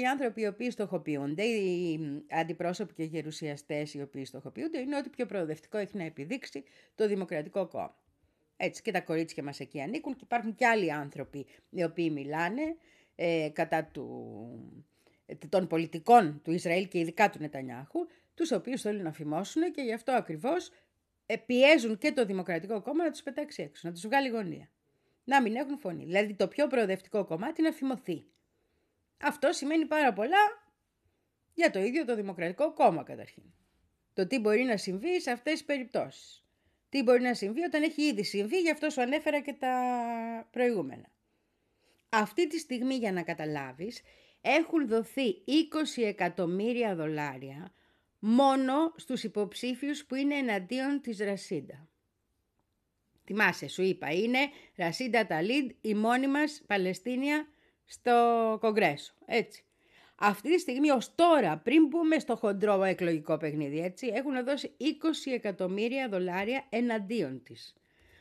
οι 0.00 0.06
άνθρωποι 0.06 0.40
οι 0.40 0.46
οποίοι 0.46 0.70
στοχοποιούνται, 0.70 1.42
οι 1.42 2.00
αντιπρόσωποι 2.30 2.94
και 2.94 3.02
οι 3.02 3.06
γερουσιαστές 3.06 3.94
οι 3.94 4.02
οποίοι 4.02 4.24
στοχοποιούνται, 4.24 4.78
είναι 4.78 4.96
ότι 4.96 5.08
πιο 5.08 5.26
προοδευτικό 5.26 5.78
έχει 5.78 5.96
να 5.96 6.04
επιδείξει 6.04 6.64
το 6.94 7.08
Δημοκρατικό 7.08 7.66
Κόμμα. 7.66 7.96
Έτσι 8.56 8.82
και 8.82 8.90
τα 8.90 9.00
κορίτσια 9.00 9.42
μας 9.42 9.60
εκεί 9.60 9.80
ανήκουν 9.80 10.14
και 10.14 10.24
υπάρχουν 10.24 10.54
και 10.54 10.66
άλλοι 10.66 10.92
άνθρωποι 10.92 11.46
οι 11.70 11.82
οποίοι 11.82 12.10
μιλάνε 12.12 12.76
ε, 13.14 13.48
κατά 13.52 13.84
του, 13.84 14.06
ε, 15.26 15.34
των 15.48 15.66
πολιτικών 15.66 16.40
του 16.44 16.52
Ισραήλ 16.52 16.88
και 16.88 16.98
ειδικά 16.98 17.30
του 17.30 17.38
Νετανιάχου, 17.40 18.06
τους 18.34 18.52
οποίους 18.52 18.80
θέλουν 18.80 19.02
να 19.02 19.12
φημώσουν 19.12 19.72
και 19.72 19.82
γι' 19.82 19.92
αυτό 19.92 20.12
ακριβώς 20.12 20.70
ε, 21.26 21.36
πιέζουν 21.36 21.98
και 21.98 22.12
το 22.12 22.24
Δημοκρατικό 22.24 22.82
Κόμμα 22.82 23.04
να 23.04 23.10
τους 23.10 23.22
πετάξει 23.22 23.62
έξω, 23.62 23.88
να 23.88 23.94
τους 23.94 24.06
βγάλει 24.06 24.28
γωνία. 24.28 24.70
Να 25.24 25.42
μην 25.42 25.56
έχουν 25.56 25.78
φωνή. 25.78 26.04
Δηλαδή 26.04 26.34
το 26.34 26.48
πιο 26.48 26.66
προοδευτικό 26.66 27.24
κομμάτι 27.24 27.62
να 27.62 27.72
φημωθεί. 27.72 28.24
Αυτό 29.22 29.52
σημαίνει 29.52 29.86
πάρα 29.86 30.12
πολλά 30.12 30.68
για 31.54 31.70
το 31.70 31.78
ίδιο 31.78 32.04
το 32.04 32.14
Δημοκρατικό 32.14 32.72
Κόμμα 32.72 33.02
καταρχήν. 33.02 33.42
Το 34.12 34.26
τι 34.26 34.38
μπορεί 34.38 34.62
να 34.62 34.76
συμβεί 34.76 35.20
σε 35.20 35.30
αυτές 35.30 35.52
τις 35.52 35.64
περιπτώσεις. 35.64 36.44
Τι 36.88 37.02
μπορεί 37.02 37.22
να 37.22 37.34
συμβεί 37.34 37.62
όταν 37.62 37.82
έχει 37.82 38.02
ήδη 38.02 38.24
συμβεί, 38.24 38.60
γι' 38.60 38.70
αυτό 38.70 38.90
σου 38.90 39.00
ανέφερα 39.00 39.40
και 39.40 39.52
τα 39.52 39.74
προηγούμενα. 40.50 41.10
Αυτή 42.08 42.46
τη 42.46 42.58
στιγμή 42.58 42.94
για 42.94 43.12
να 43.12 43.22
καταλάβεις 43.22 44.02
έχουν 44.40 44.88
δοθεί 44.88 45.44
20 45.96 46.02
εκατομμύρια 46.02 46.94
δολάρια 46.94 47.72
μόνο 48.18 48.92
στους 48.96 49.24
υποψήφιους 49.24 50.04
που 50.04 50.14
είναι 50.14 50.34
εναντίον 50.34 51.00
της 51.00 51.18
Ρασίντα. 51.18 51.88
Θυμάσαι, 53.24 53.68
σου 53.68 53.82
είπα, 53.82 54.10
είναι 54.10 54.38
Ρασίντα 54.76 55.26
Ταλίντ, 55.26 55.70
η 55.80 55.94
μόνη 55.94 56.28
μας 56.28 56.62
Παλαιστίνια 56.66 57.48
στο 57.90 58.56
Κογκρέσο, 58.60 59.12
έτσι. 59.26 59.64
Αυτή 60.16 60.54
τη 60.54 60.58
στιγμή 60.58 60.90
ως 60.90 61.14
τώρα, 61.14 61.56
πριν 61.58 61.86
μπούμε 61.86 62.18
στο 62.18 62.36
χοντρό 62.36 62.84
εκλογικό 62.84 63.36
παιχνίδι, 63.36 63.80
έτσι, 63.80 64.06
έχουν 64.06 64.44
δώσει 64.44 64.76
20 64.78 64.84
εκατομμύρια 65.32 66.08
δολάρια 66.08 66.66
εναντίον 66.68 67.42
της. 67.42 67.74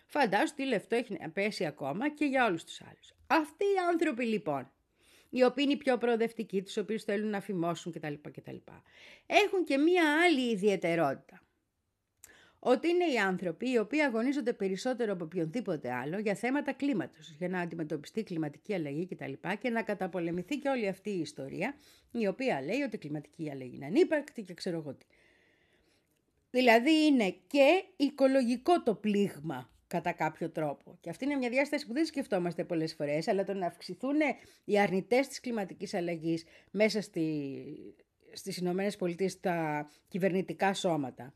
Φαντάσου 0.06 0.54
τι 0.54 0.66
λεφτό 0.66 0.96
έχει 0.96 1.18
να 1.20 1.30
πέσει 1.30 1.66
ακόμα 1.66 2.10
και 2.10 2.26
για 2.26 2.46
όλους 2.46 2.64
τους 2.64 2.82
άλλους. 2.82 3.14
Αυτοί 3.28 3.64
οι 3.64 3.78
άνθρωποι 3.92 4.26
λοιπόν, 4.26 4.72
οι 5.30 5.44
οποίοι 5.44 5.64
είναι 5.68 5.74
οι 5.74 5.84
πιο 5.84 5.98
προοδευτικοί, 5.98 6.62
τους 6.62 6.78
οποίους 6.78 7.04
θέλουν 7.04 7.30
να 7.30 7.42
φημώσουν 7.42 7.92
κτλ. 7.92 8.14
κτλ. 8.32 8.56
Έχουν 9.26 9.64
και 9.66 9.78
μία 9.78 10.24
άλλη 10.24 10.52
ιδιαιτερότητα. 10.52 11.42
Ότι 12.60 12.88
είναι 12.90 13.06
οι 13.06 13.18
άνθρωποι 13.18 13.70
οι 13.70 13.78
οποίοι 13.78 14.02
αγωνίζονται 14.02 14.54
περισσότερο 14.54 15.14
από 15.14 15.24
οποιονδήποτε 15.24 15.94
άλλο 15.94 16.20
για 16.20 16.36
θέματα 16.36 16.74
κλίματος, 16.74 17.36
για 17.38 17.50
να 17.50 17.60
αντιμετωπιστεί 17.60 18.24
κλιματική 18.24 18.74
αλλαγή 18.74 19.08
κτλ. 19.08 19.32
Και, 19.32 19.58
και 19.62 19.70
να 19.70 19.82
καταπολεμηθεί 19.82 20.58
και 20.58 20.70
όλη 20.70 20.88
αυτή 20.88 21.10
η 21.10 21.20
ιστορία, 21.20 21.76
η 22.12 22.28
οποία 22.28 22.62
λέει 22.62 22.82
ότι 22.82 22.96
η 22.96 23.00
κλιματική 23.00 23.52
αλλαγή 23.52 23.76
είναι 23.76 23.86
ανύπαρκτη 23.86 24.42
και 24.42 24.54
ξέρω 24.54 24.78
εγώ 24.78 24.94
τι. 24.94 25.06
Δηλαδή 26.52 27.06
είναι 27.06 27.36
και 27.48 27.84
οικολογικό 27.96 28.84
το 28.84 28.96
πλήγμα 28.96 29.70
κατά 29.88 30.12
κάποιο 30.12 30.50
τρόπο. 30.50 30.98
Και 31.02 31.10
αυτή 31.10 31.26
είναι 31.26 31.36
μια 31.36 31.50
διάσταση 31.50 31.88
που 31.88 31.94
δεν 31.94 32.06
σκεφτόμαστε 32.06 32.64
πολλές 32.64 32.94
φορές, 32.94 33.28
αλλά 33.28 33.44
το 33.44 33.54
να 33.54 33.66
αυξηθούν 33.66 34.16
οι 34.66 34.80
αρνητές 34.80 35.28
της 35.28 35.40
κλιματικής 35.40 35.94
αλλαγής 35.94 36.44
μέσα 36.72 37.02
στη, 37.02 37.66
στις 38.34 38.58
Ηνωμένες 38.58 38.96
Πολιτείες 38.96 39.32
στα 39.32 39.90
κυβερνητικά 40.08 40.74
σώματα. 40.74 41.34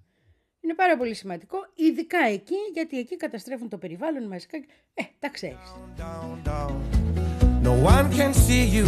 Είναι 0.63 0.73
πάρα 0.73 0.97
πολύ 0.97 1.13
σημαντικό, 1.13 1.57
ειδικά 1.75 2.17
εκεί, 2.17 2.55
γιατί 2.73 2.99
εκεί 2.99 3.17
καταστρέφουν 3.17 3.69
το 3.69 3.77
περιβάλλον 3.77 4.27
μαζικά. 4.27 4.57
Ε, 4.93 5.03
τα 5.19 5.29
ξέρεις. 5.29 5.73
No 7.63 7.73
one 7.95 8.07
can 8.19 8.33
see 8.45 8.65
you 8.77 8.85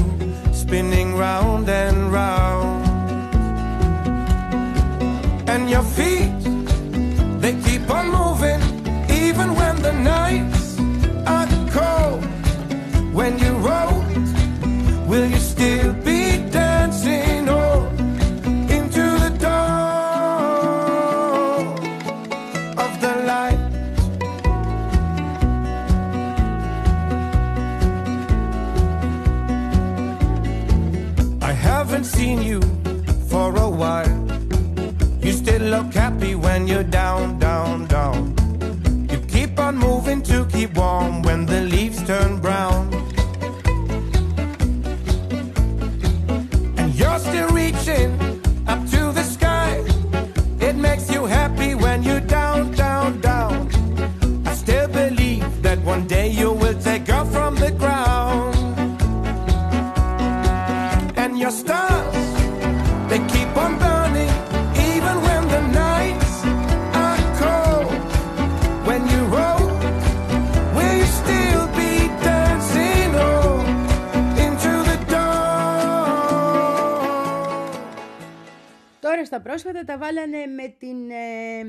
spinning 0.62 1.10
round 1.26 1.66
and 1.84 1.98
round. 2.20 2.82
And 5.54 5.64
your 5.74 5.86
feet, 5.98 6.42
they 7.44 7.54
keep 7.66 7.86
on 7.98 8.06
moving. 8.20 8.62
Even 9.24 9.48
when 9.60 9.76
the 9.88 9.96
nights 10.16 10.64
are 11.36 11.50
cold, 11.78 12.24
when 13.20 13.34
you 13.44 13.52
roll, 13.70 13.98
will 15.10 15.28
you 15.34 15.42
still 15.54 15.92
seen 32.16 32.42
you 32.42 32.62
for 33.30 33.54
a 33.58 33.70
while. 33.70 34.16
You 35.22 35.34
still 35.34 35.64
look 35.64 35.94
happy 35.94 36.34
when 36.34 36.66
you're 36.68 36.90
down, 37.04 37.40
down, 37.40 37.88
down. 37.88 38.20
You 39.12 39.20
keep 39.28 39.60
on 39.60 39.78
moving 39.78 40.22
to 40.24 40.46
keep 40.46 40.76
warm 40.76 41.22
when 41.24 41.46
the 41.46 41.62
leaves 41.62 42.02
turn 42.08 42.40
brown. 42.40 42.84
Τώρα 79.26 79.44
στα 79.44 79.50
πρόσφατα 79.50 79.84
τα 79.84 79.98
βάλανε 79.98 80.46
με 80.46 80.68
την, 80.68 81.10
ε, 81.10 81.64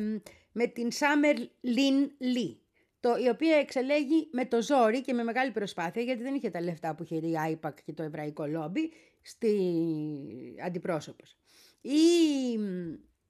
με 0.53 0.67
την 0.67 0.89
Summer 0.93 1.39
Lin 1.65 2.05
Lee, 2.05 2.57
το, 3.01 3.17
η 3.25 3.29
οποία 3.29 3.57
εξελέγει 3.57 4.29
με 4.33 4.45
το 4.47 4.63
ζόρι 4.63 5.01
και 5.01 5.13
με 5.13 5.23
μεγάλη 5.23 5.51
προσπάθεια, 5.51 6.03
γιατί 6.03 6.23
δεν 6.23 6.35
είχε 6.35 6.51
τα 6.51 6.61
λεφτά 6.61 6.95
που 6.95 7.03
είχε 7.03 7.15
η 7.15 7.35
IPAC 7.51 7.73
και 7.85 7.93
το 7.93 8.03
εβραϊκό 8.03 8.47
λόμπι, 8.47 8.91
στη 9.23 9.55
αντιπρόσωπος. 10.67 11.37
Η, 11.81 11.99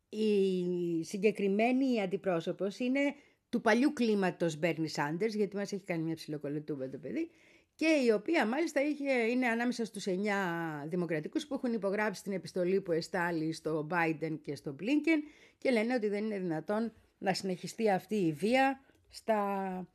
η 0.08 1.04
συγκεκριμένη 1.04 2.00
αντιπρόσωπος 2.00 2.78
είναι 2.78 3.14
του 3.48 3.60
παλιού 3.60 3.92
κλίματος 3.92 4.58
Bernie 4.62 4.92
Sanders, 4.94 5.34
γιατί 5.34 5.56
μας 5.56 5.72
έχει 5.72 5.84
κάνει 5.84 6.02
μια 6.02 6.14
ψιλοκολοτούμπα 6.14 6.88
το 6.88 6.98
παιδί, 6.98 7.30
και 7.76 7.86
η 8.06 8.10
οποία 8.10 8.46
μάλιστα 8.46 8.82
είχε, 8.82 9.12
είναι 9.12 9.46
ανάμεσα 9.46 9.84
στους 9.84 10.06
εννιά 10.06 10.38
δημοκρατικούς 10.86 11.46
που 11.46 11.54
έχουν 11.54 11.72
υπογράψει 11.72 12.22
την 12.22 12.32
επιστολή 12.32 12.80
που 12.80 12.92
εστάλει 12.92 13.52
στο 13.52 13.86
Biden 13.90 14.38
και 14.42 14.54
στο 14.54 14.76
Blinken 14.80 15.22
και 15.58 15.70
λένε 15.70 15.94
ότι 15.94 16.08
δεν 16.08 16.24
είναι 16.24 16.38
δυνατόν 16.38 16.92
να 17.18 17.34
συνεχιστεί 17.34 17.90
αυτή 17.90 18.14
η 18.14 18.32
βία 18.32 18.80
στα 19.08 19.88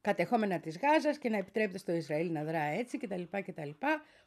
κατεχόμενα 0.00 0.60
της 0.60 0.78
Γάζας 0.78 1.18
και 1.18 1.28
να 1.28 1.36
επιτρέπεται 1.36 1.78
στο 1.78 1.92
Ισραήλ 1.92 2.32
να 2.32 2.44
δρά 2.44 2.62
έτσι 2.62 2.98
κτλ. 2.98 3.22
κτλ. 3.30 3.70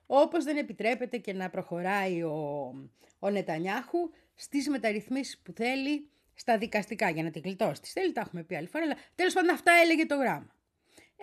Όπως 0.06 0.44
δεν 0.44 0.58
επιτρέπεται 0.58 1.18
και 1.18 1.34
να 1.34 1.50
προχωράει 1.50 2.24
ο, 2.24 2.74
ο 3.20 3.30
Νετανιάχου 3.30 4.10
στις 4.36 4.70
μεταρρυθμίσεις 4.70 5.38
που 5.38 5.52
θέλει 5.52 6.10
στα 6.34 6.58
δικαστικά 6.58 7.10
για 7.10 7.24
να 7.24 7.32
την 7.32 7.42
κλειτώσει. 7.42 7.82
Τις 7.82 7.92
θέλει, 7.92 8.12
τα 8.12 8.22
έχουμε 8.22 8.44
πει 8.44 8.56
άλλη 8.56 8.68
φορά, 8.68 8.84
αλλά 8.84 8.96
τέλος 9.16 9.34
πάντων 9.34 9.54
αυτά 9.54 9.72
έλεγε 9.84 10.06
το 10.06 10.16
γράμμα. 10.16 10.55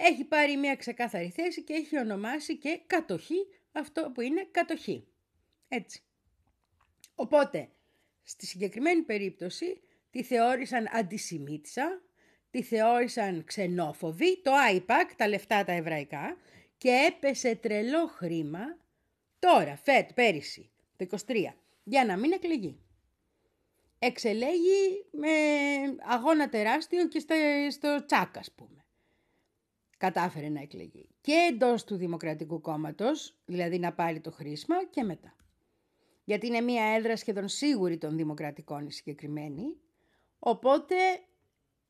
Έχει 0.04 0.24
πάρει 0.24 0.56
μια 0.56 0.76
ξεκάθαρη 0.76 1.30
θέση 1.30 1.62
και 1.62 1.72
έχει 1.72 1.98
ονομάσει 1.98 2.58
και 2.58 2.80
κατοχή 2.86 3.46
αυτό 3.72 4.10
που 4.14 4.20
είναι 4.20 4.48
κατοχή. 4.50 5.06
Έτσι. 5.68 6.02
Οπότε, 7.14 7.68
στη 8.22 8.46
συγκεκριμένη 8.46 9.02
περίπτωση 9.02 9.80
τη 10.10 10.22
θεώρησαν 10.22 10.88
αντισημίτσα, 10.92 12.02
τη 12.50 12.62
θεώρησαν 12.62 13.44
ξενόφοβη, 13.44 14.42
το 14.42 14.50
IPAC, 14.72 15.10
τα 15.16 15.28
λεφτά 15.28 15.64
τα 15.64 15.72
εβραϊκά, 15.72 16.36
και 16.76 16.90
έπεσε 17.08 17.54
τρελό 17.54 18.06
χρήμα, 18.06 18.78
τώρα, 19.38 19.76
φέτ, 19.76 20.12
πέρυσι, 20.12 20.70
το 20.96 21.06
23, 21.26 21.34
για 21.84 22.04
να 22.04 22.16
μην 22.16 22.32
εκλεγεί. 22.32 22.80
Εξελέγει 23.98 25.06
με 25.10 25.28
αγώνα 26.08 26.48
τεράστιο 26.48 27.08
και 27.08 27.18
στο, 27.18 27.34
στο 27.70 28.04
τσάκ, 28.06 28.38
ας 28.38 28.52
πούμε. 28.52 28.81
Κατάφερε 30.02 30.48
να 30.48 30.60
εκλεγεί. 30.60 31.08
Και 31.20 31.32
εντός 31.50 31.84
του 31.84 31.96
Δημοκρατικού 31.96 32.60
Κόμματος, 32.60 33.36
δηλαδή 33.44 33.78
να 33.78 33.92
πάρει 33.92 34.20
το 34.20 34.30
χρήσμα 34.30 34.84
και 34.90 35.02
μετά. 35.02 35.36
Γιατί 36.24 36.46
είναι 36.46 36.60
μια 36.60 36.84
έδρα 36.84 37.16
σχεδόν 37.16 37.48
σίγουρη 37.48 37.98
των 37.98 38.16
Δημοκρατικών 38.16 38.86
η 38.86 38.92
συγκεκριμένη, 38.92 39.76
οπότε 40.38 40.94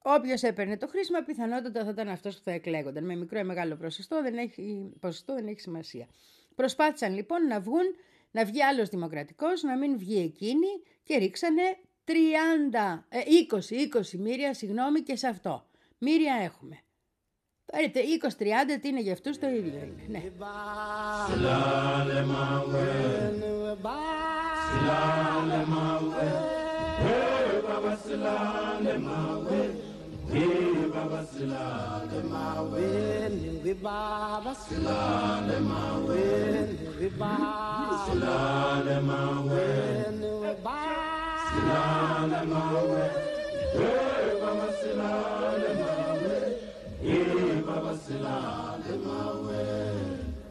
Όποιος 0.05 0.43
έπαιρνε 0.43 0.77
το 0.77 0.89
χρήσμα, 0.89 1.23
πιθανότατα 1.23 1.85
θα 1.85 1.91
ήταν 1.91 2.09
αυτός 2.09 2.37
που 2.37 2.43
θα 2.45 2.51
εκλέγονταν. 2.51 3.05
Με 3.05 3.17
μικρό 3.17 3.39
ή 3.39 3.45
μεγάλο 3.45 3.77
ποσοστό 3.77 4.23
δεν 4.23 4.37
έχει, 4.37 4.93
ποσοστό 5.01 5.35
δεν 5.35 5.47
έχει 5.47 5.61
σημασία. 5.61 6.09
Προσπάθησαν 6.55 7.15
λοιπόν 7.15 7.47
να 7.47 7.61
βγουν 7.61 7.95
Να 8.31 8.45
βγει 8.45 8.63
άλλος 8.63 8.89
δημοκρατικός, 8.89 9.63
να 9.63 9.77
μην 9.77 9.99
βγει 9.99 10.19
εκείνη 10.19 10.67
και 11.03 11.17
ρίξανε 11.17 11.63
30, 12.05 12.13
20, 13.51 14.03
20 14.15 14.19
μύρια, 14.19 14.55
συγγνώμη, 14.55 15.01
και 15.01 15.17
σε 15.17 15.27
αυτό. 15.27 15.67
Μύρια 15.99 16.35
έχουμε. 16.35 16.83
Πάρετε 17.73 18.01
20-30, 18.77 18.79
τι 18.81 18.89
είναι 18.89 19.01
για 19.01 19.13
αυτούς 19.13 19.39
το 19.39 19.47
ίδιο 19.47 19.61
είναι. 19.63 20.03
Ναι. 20.09 20.23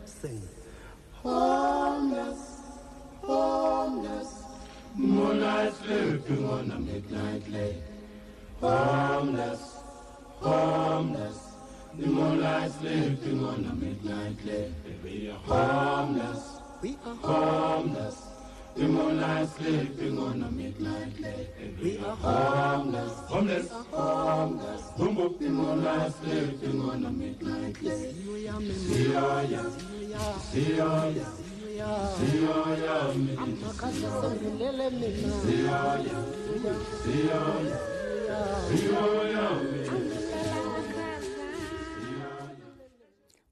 Sing. 0.06 0.42
Homeless, 1.14 2.60
homeless. 3.22 4.44
Moonlight 4.96 5.74
sleeping 5.76 6.50
on 6.50 6.72
a 6.72 6.80
midnight 6.80 7.50
lake. 7.50 7.78
Homeless, 8.60 9.78
homeless. 10.42 11.40
The 11.98 12.08
moonlight 12.08 12.72
sleeping 12.80 13.46
on 13.46 13.66
a 13.66 13.74
midnight 13.74 14.46
lake. 14.46 14.74
We 15.04 15.30
are 15.30 15.40
homeless, 15.40 16.58
we 16.82 16.98
are 17.06 17.16
homeless. 17.16 18.31
The 18.76 18.88
moonlight 18.88 19.50
sleeping 19.58 20.18
on 20.18 20.44
a 20.44 20.52
midnight 20.52 21.20
lake. 21.20 21.50
We 21.82 21.98
are 22.00 22.16
homeless, 22.16 23.14
homeless, 23.28 23.70
homeless. 23.92 24.82
Boom, 24.98 25.16
boom. 25.16 25.36
The 25.40 25.50
moonlight 25.50 26.14
sleeping 26.24 26.82
on 26.82 27.06
a 27.06 27.12
midnight 27.12 27.82
lake. 27.84 27.88
See 28.18 28.44
ya, 28.44 28.60
see 28.60 29.12
ya, 29.12 29.24
see 30.40 30.78
ya, 30.78 31.12
see 32.16 32.46
ya, 32.46 33.14
me. 33.14 33.36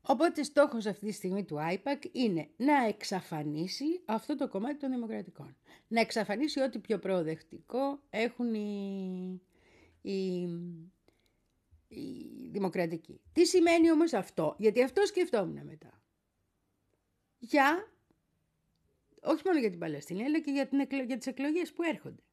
Οπότε 0.10 0.44
στόχος 0.44 0.86
αυτή 0.86 1.06
τη 1.06 1.12
στιγμή 1.12 1.46
του 1.46 1.58
IPAC 1.60 2.06
είναι 2.12 2.50
να 2.58 2.86
εξαφανίσει 2.88 4.02
αυτό 4.06 4.36
το 4.36 4.48
κομμάτι 4.48 4.78
των 4.78 4.92
δημοκρατικών. 4.92 5.56
Να 5.88 6.02
εξαφανίσει 6.02 6.62
ό,τι 6.62 6.80
πιο 6.80 7.00
προοδευτικό 7.00 8.00
έχουν 8.10 8.54
οι, 8.54 9.42
οι, 10.02 10.42
οι 11.88 12.50
δημοκρατικοί. 12.52 13.22
Τι 13.34 13.46
σημαίνει 13.46 13.92
όμως 13.92 14.14
αυτό, 14.14 14.56
γιατί 14.58 14.84
αυτό 14.84 15.06
σκεφτόμουν 15.06 15.66
μετά. 15.66 16.02
Για, 17.40 17.92
όχι 19.22 19.42
μόνο 19.46 19.60
για 19.60 19.70
την 19.70 19.80
Παλαιστίνη, 19.80 20.24
αλλά 20.24 20.40
και 20.40 20.52
για, 20.52 20.68
την, 20.68 20.80
εκλο- 20.80 21.04
για 21.04 21.18
τις 21.18 21.28
εκλογές 21.28 21.72
που 21.74 21.84
έρχονται. 21.84 22.24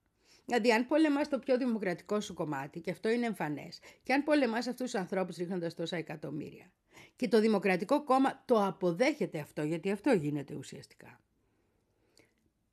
Δηλαδή, 0.45 0.73
αν 0.73 0.87
πολεμάς 0.87 1.29
το 1.29 1.39
πιο 1.39 1.59
δημοκρατικό 1.59 2.21
σου 2.21 2.35
κομμάτι, 2.35 2.81
και 2.81 2.91
αυτό 2.91 3.09
είναι 3.09 3.27
εμφανές, 3.27 3.81
και 4.03 4.12
αν 4.12 4.25
πολεμάς 4.25 4.67
αυτούς 4.67 4.91
τους 4.91 5.01
ανθρώπους 5.01 5.37
ρίχνοντας 5.37 5.75
τόσα 5.75 5.97
εκατομμύρια, 5.97 6.73
και 7.17 7.29
το 7.29 7.41
Δημοκρατικό 7.41 8.05
Κόμμα 8.05 8.43
το 8.45 8.65
αποδέχεται 8.65 9.39
αυτό, 9.39 9.63
γιατί 9.63 9.91
αυτό 9.91 10.13
γίνεται 10.13 10.55
ουσιαστικά. 10.55 11.21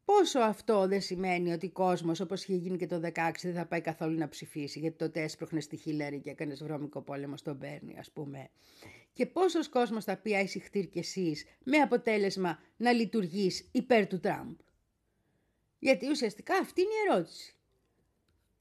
Πόσο 0.06 0.40
αυτό 0.40 0.88
δεν 0.88 1.02
σημαίνει 1.02 1.52
ότι 1.52 1.66
ο 1.66 1.70
κόσμος, 1.70 2.20
όπως 2.20 2.44
είχε 2.44 2.56
γίνει 2.56 2.78
και 2.78 2.88
το 2.88 3.00
16, 3.00 3.32
δεν 3.42 3.54
θα 3.54 3.66
πάει 3.66 3.82
καθόλου 3.82 4.18
να 4.18 4.30
ψηφίσει, 4.30 4.80
γιατί 4.80 4.98
τότε 4.98 5.22
έσπροχνε 5.22 5.62
στη 5.62 5.76
Χίλαρη 5.76 6.20
και 6.20 6.30
έκανες 6.30 6.64
βρώμικο 6.64 7.02
πόλεμο 7.02 7.38
στον 7.38 7.56
Μπέρνι, 7.56 7.98
ας 7.98 8.12
πούμε. 8.12 8.50
Και 9.14 9.26
πόσος 9.26 9.70
κόσμος 9.70 10.04
θα 10.04 10.18
πει 10.18 10.36
άισι 10.36 10.70
και 10.92 11.00
εσείς, 11.00 11.46
με 11.64 11.78
αποτέλεσμα 11.78 12.60
να 12.78 12.92
λειτουργείς 12.92 13.70
υπέρ 13.72 14.08
του 14.08 14.20
Τραμπ. 14.20 14.56
Γιατί 15.80 16.10
ουσιαστικά 16.10 16.56
αυτή 16.58 16.82
είναι 16.82 16.92
η 16.94 17.12
ερώτηση. 17.12 17.56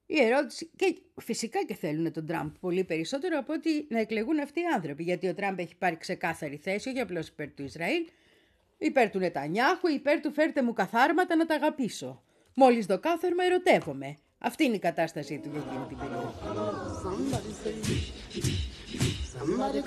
Η 0.06 0.22
ερώτηση, 0.22 0.70
και 0.76 0.96
φυσικά 1.20 1.64
και 1.64 1.74
θέλουν 1.74 2.12
τον 2.12 2.26
Τραμπ 2.26 2.50
πολύ 2.60 2.84
περισσότερο 2.84 3.38
από 3.38 3.52
ότι 3.52 3.86
να 3.88 3.98
εκλεγούν 3.98 4.38
αυτοί 4.38 4.60
οι 4.60 4.66
άνθρωποι. 4.74 5.02
Γιατί 5.02 5.28
ο 5.28 5.34
Τραμπ 5.34 5.58
έχει 5.58 5.76
πάρει 5.76 5.96
ξεκάθαρη 5.96 6.56
θέση, 6.56 6.88
όχι 6.88 7.00
απλώς 7.00 7.28
υπέρ 7.28 7.50
του 7.54 7.62
Ισραήλ, 7.62 8.06
υπέρ 8.78 9.10
του 9.10 9.18
Νετανιάχου, 9.18 9.88
υπέρ 9.88 10.20
του 10.20 10.32
φέρτε 10.32 10.62
μου 10.62 10.72
καθάρματα 10.72 11.36
να 11.36 11.46
τα 11.46 11.54
αγαπήσω. 11.54 12.22
Μόλις 12.54 12.86
δω 12.86 12.98
κάθαρμα 12.98 13.44
ερωτεύομαι. 13.44 14.16
Αυτή 14.38 14.64
είναι 14.64 14.76
η 14.76 14.78
κατάστασή 14.78 15.38
του 15.38 15.48
για 15.52 15.62
εκείνη 15.66 15.86
την 15.88 15.96
περίοδο. 15.96 16.34
Somebody 19.42 19.82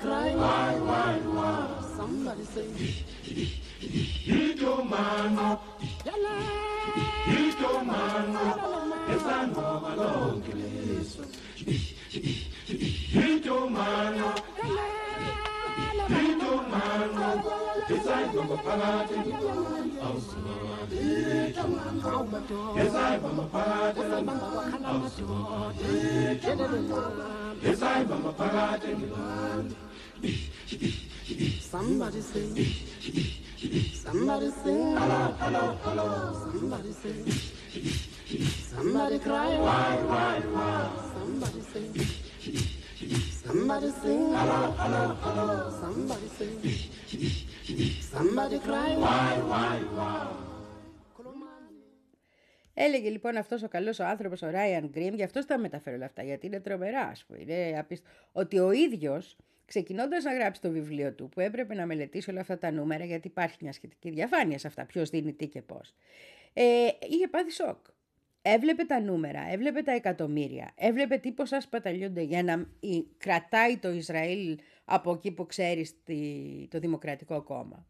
san 9.26 9.54
homa 9.54 9.94
lo 9.96 10.40
Kristo. 10.46 11.22
Hinto 13.12 13.56
Somebody 31.60 32.22
sing, 32.22 32.56
somebody 33.92 34.50
sing, 34.62 34.96
hello, 34.96 35.34
hello, 35.38 35.78
hello, 35.84 36.32
somebody. 36.52 38.15
Somebody 38.26 39.18
cry, 39.18 39.50
why, 39.66 39.90
why, 40.10 40.40
why? 40.54 40.90
Somebody 41.14 41.60
say, 41.72 41.84
somebody 43.44 43.90
sing, 44.02 44.22
hello, 44.38 44.60
hello, 44.80 45.04
hello. 45.22 45.70
Somebody 45.80 46.28
say, 46.38 46.50
somebody 48.00 48.58
cry, 48.58 48.96
why, 48.96 49.32
why, 49.50 49.78
why? 49.96 50.26
Έλεγε 52.78 53.08
λοιπόν 53.08 53.36
αυτός 53.36 53.62
ο 53.62 53.68
καλός 53.68 53.98
ο 53.98 54.04
άνθρωπος, 54.04 54.42
ο 54.42 54.50
Ράιαν 54.50 54.88
Γκριμ, 54.88 55.14
γι' 55.14 55.22
αυτό 55.22 55.46
τα 55.46 55.58
μεταφέρω 55.58 55.96
όλα 55.96 56.04
αυτά, 56.04 56.22
γιατί 56.22 56.46
είναι 56.46 56.60
τρομερά, 56.60 57.00
ας 57.00 57.24
πούμε. 57.24 57.40
Είναι 57.40 57.78
απίστ... 57.78 58.04
Ότι 58.32 58.58
ο 58.58 58.70
ίδιος, 58.70 59.36
ξεκινώντας 59.64 60.24
να 60.24 60.34
γράψει 60.34 60.60
το 60.60 60.70
βιβλίο 60.70 61.12
του, 61.12 61.28
που 61.28 61.40
έπρεπε 61.40 61.74
να 61.74 61.86
μελετήσει 61.86 62.30
όλα 62.30 62.40
αυτά 62.40 62.58
τα 62.58 62.70
νούμερα, 62.70 63.04
γιατί 63.04 63.26
υπάρχει 63.26 63.56
μια 63.60 63.72
σχετική 63.72 64.10
διαφάνεια 64.10 64.58
σε 64.58 64.66
αυτά, 64.66 64.84
ποιος 64.84 65.10
δίνει 65.10 65.32
τι 65.32 65.46
και 65.48 65.62
πώς, 65.62 65.94
ε, 66.52 66.88
είχε 67.08 67.28
πάθει 67.28 67.50
σοκ. 67.50 67.86
Έβλεπε 68.48 68.84
τα 68.84 69.00
νούμερα, 69.00 69.40
έβλεπε 69.50 69.82
τα 69.82 69.92
εκατομμύρια, 69.92 70.72
έβλεπε 70.74 71.16
τι 71.16 71.32
ποσά 71.32 71.60
σπαταλιούνται 71.60 72.20
για 72.22 72.42
να 72.42 72.52
ε, 72.52 73.00
κρατάει 73.16 73.76
το 73.76 73.90
Ισραήλ 73.90 74.58
από 74.84 75.12
εκεί 75.12 75.30
που 75.30 75.46
ξέρει 75.46 75.88
το 76.68 76.78
Δημοκρατικό 76.78 77.42
Κόμμα. 77.42 77.86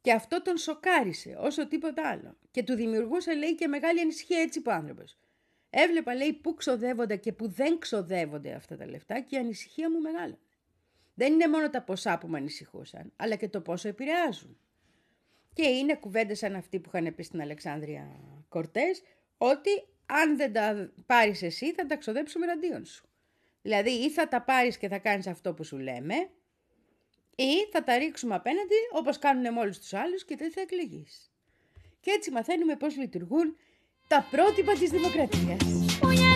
Και 0.00 0.12
αυτό 0.12 0.42
τον 0.42 0.56
σοκάρισε 0.56 1.36
όσο 1.40 1.68
τίποτα 1.68 2.08
άλλο. 2.08 2.36
Και 2.50 2.62
του 2.62 2.74
δημιουργούσε, 2.74 3.34
λέει, 3.34 3.54
και 3.54 3.66
μεγάλη 3.66 4.00
ανησυχία 4.00 4.40
έτσι 4.40 4.60
που 4.60 4.70
άνθρωπος. 4.70 5.18
Έβλεπα, 5.70 6.14
λέει, 6.14 6.32
πού 6.32 6.54
ξοδεύονται 6.54 7.16
και 7.16 7.32
πού 7.32 7.48
δεν 7.48 7.78
ξοδεύονται 7.78 8.52
αυτά 8.52 8.76
τα 8.76 8.86
λεφτά 8.86 9.20
και 9.20 9.36
η 9.36 9.38
ανησυχία 9.38 9.90
μου 9.90 10.00
μεγάλα. 10.00 10.38
Δεν 11.14 11.32
είναι 11.32 11.48
μόνο 11.48 11.70
τα 11.70 11.82
ποσά 11.82 12.18
που 12.18 12.28
με 12.28 12.38
ανησυχούσαν, 12.38 13.12
αλλά 13.16 13.34
και 13.34 13.48
το 13.48 13.60
πόσο 13.60 13.88
επηρεάζουν. 13.88 14.58
Και 15.52 15.66
είναι 15.66 15.94
κουβέντες 15.94 16.38
σαν 16.38 16.54
αυτή 16.54 16.80
που 16.80 16.90
είχαν 16.94 17.14
πει 17.14 17.22
στην 17.22 17.40
Αλεξάνδρεια 17.40 18.20
Κορτές, 18.48 19.02
ότι 19.38 19.70
αν 20.06 20.36
δεν 20.36 20.52
τα 20.52 20.92
πάρεις 21.06 21.42
εσύ, 21.42 21.72
θα 21.72 21.86
τα 21.86 21.96
ξοδέψουμε 21.96 22.44
εναντίον 22.44 22.84
σου. 22.84 23.08
Δηλαδή, 23.62 23.90
ή 23.90 24.10
θα 24.10 24.28
τα 24.28 24.42
πάρεις 24.42 24.78
και 24.78 24.88
θα 24.88 24.98
κάνεις 24.98 25.26
αυτό 25.26 25.54
που 25.54 25.64
σου 25.64 25.78
λέμε, 25.78 26.14
ή 27.36 27.68
θα 27.72 27.84
τα 27.84 27.98
ρίξουμε 27.98 28.34
απέναντι 28.34 28.74
όπως 28.92 29.18
κάνουν 29.18 29.52
με 29.52 29.60
όλους 29.60 29.78
τους 29.78 29.94
άλλους 29.94 30.24
και 30.24 30.36
δεν 30.36 30.52
θα 30.52 30.60
εκλεγείς. 30.60 31.32
Και 32.00 32.10
έτσι 32.10 32.30
μαθαίνουμε 32.30 32.76
πώς 32.76 32.96
λειτουργούν 32.96 33.56
τα 34.08 34.26
πρότυπα 34.30 34.72
της 34.72 34.90
δημοκρατίας. 34.90 36.27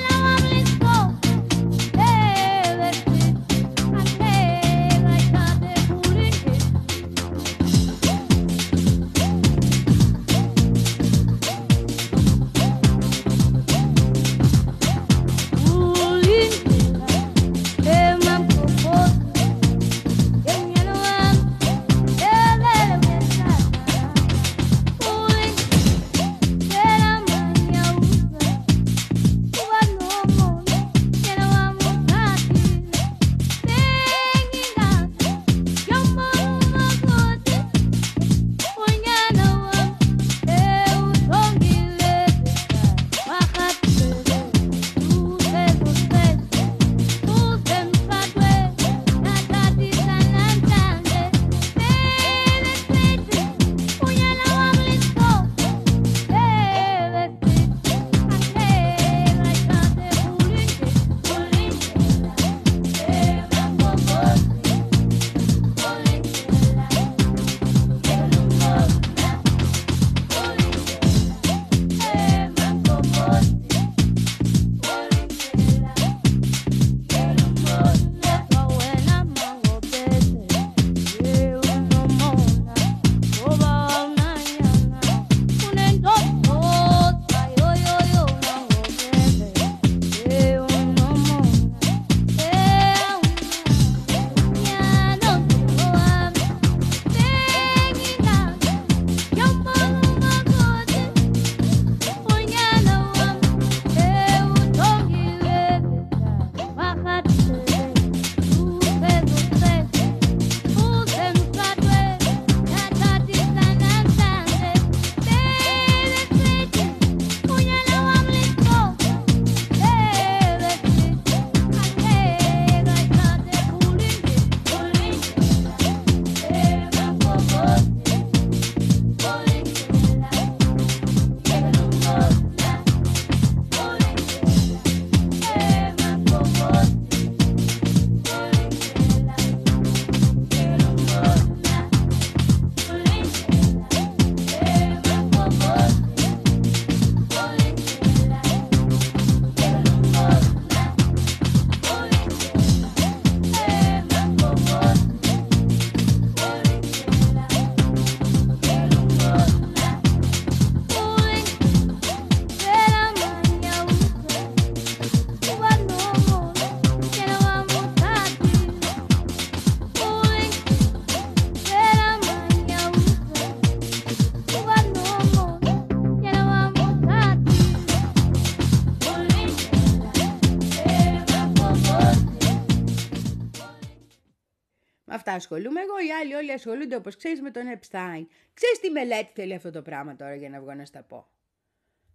Αυτά 185.34 185.54
ασχολούμαι 185.54 185.80
εγώ, 185.80 185.98
οι 186.06 186.10
άλλοι 186.12 186.34
όλοι 186.34 186.52
ασχολούνται 186.52 186.96
όπως 186.96 187.16
ξέρεις 187.16 187.40
με 187.40 187.50
τον 187.50 187.62
Epstein. 187.62 188.26
Ξέρεις 188.54 188.78
τι 188.80 188.90
μελέτη 188.90 189.30
θέλει 189.34 189.54
αυτό 189.54 189.70
το 189.70 189.82
πράγμα 189.82 190.16
τώρα 190.16 190.34
για 190.34 190.48
να 190.48 190.60
βγω 190.60 190.74
να 190.74 190.84
στα 190.84 191.02
πω; 191.02 191.26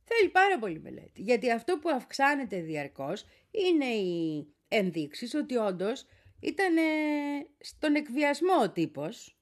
Θέλει 0.03 0.30
πάρα 0.30 0.60
πολύ 0.60 0.80
μελέτη, 0.80 1.21
γιατί 1.21 1.51
αυτό 1.51 1.77
που 1.77 1.89
αυξάνεται 1.89 2.62
διαρκώς 2.62 3.25
είναι 3.51 3.86
οι 3.86 4.47
ενδείξεις 4.67 5.34
ότι 5.34 5.56
όντως 5.56 6.06
ήταν 6.39 6.75
στον 7.60 7.95
εκβιασμό 7.95 8.62
ο 8.62 8.69
τύπος 8.69 9.38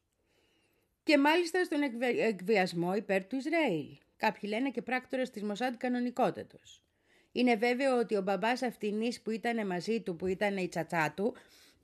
και 1.04 1.18
μάλιστα 1.18 1.64
στον 1.64 1.82
εκβιασμό 2.20 2.96
υπέρ 2.96 3.26
του 3.26 3.36
Ισραήλ. 3.36 3.98
Κάποιοι 4.18 4.50
λένε 4.54 4.70
και 4.70 4.82
πράκτορας 4.82 5.30
της 5.30 5.44
Μοσάντ 5.44 5.76
κανονικότατος. 5.78 6.84
Είναι 7.32 7.56
βέβαιο 7.56 8.00
ότι 8.00 8.16
ο 8.16 8.22
μπαμπάς 8.22 8.62
αυτινής 8.62 9.22
που 9.22 9.32
ήταν 9.32 9.68
μαζί 9.68 10.02
του, 10.02 10.16
που 10.16 10.28
ήταν 10.28 10.58
η 10.58 10.68
τσατσά 10.68 11.14
του, 11.16 11.36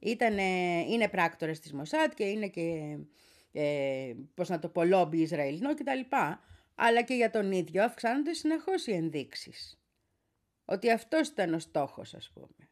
ήτανε, 0.02 0.80
είναι 0.90 1.08
πράκτορας 1.08 1.60
της 1.60 1.74
Μοσάντ 1.74 2.12
και 2.16 2.24
είναι 2.24 2.48
και, 2.48 2.98
ε, 3.52 4.14
πώς 4.34 4.50
να 4.50 4.60
το 4.60 4.70
πω, 4.70 4.84
λόμπι 4.84 5.18
Ισραηλινό 5.18 5.74
κτλ. 5.74 6.16
Αλλά 6.76 7.02
και 7.02 7.14
για 7.14 7.30
τον 7.30 7.52
ίδιο 7.52 7.84
αυξάνονται 7.84 8.34
συνεχώς 8.34 8.88
οι 8.88 8.92
ενδείξεις. 8.94 9.82
Ότι 10.66 10.92
αυτός 10.92 11.28
ήταν 11.28 11.54
ο 11.54 11.60
στόχος 11.60 12.14
ας 12.14 12.32
πούμε. 12.34 12.70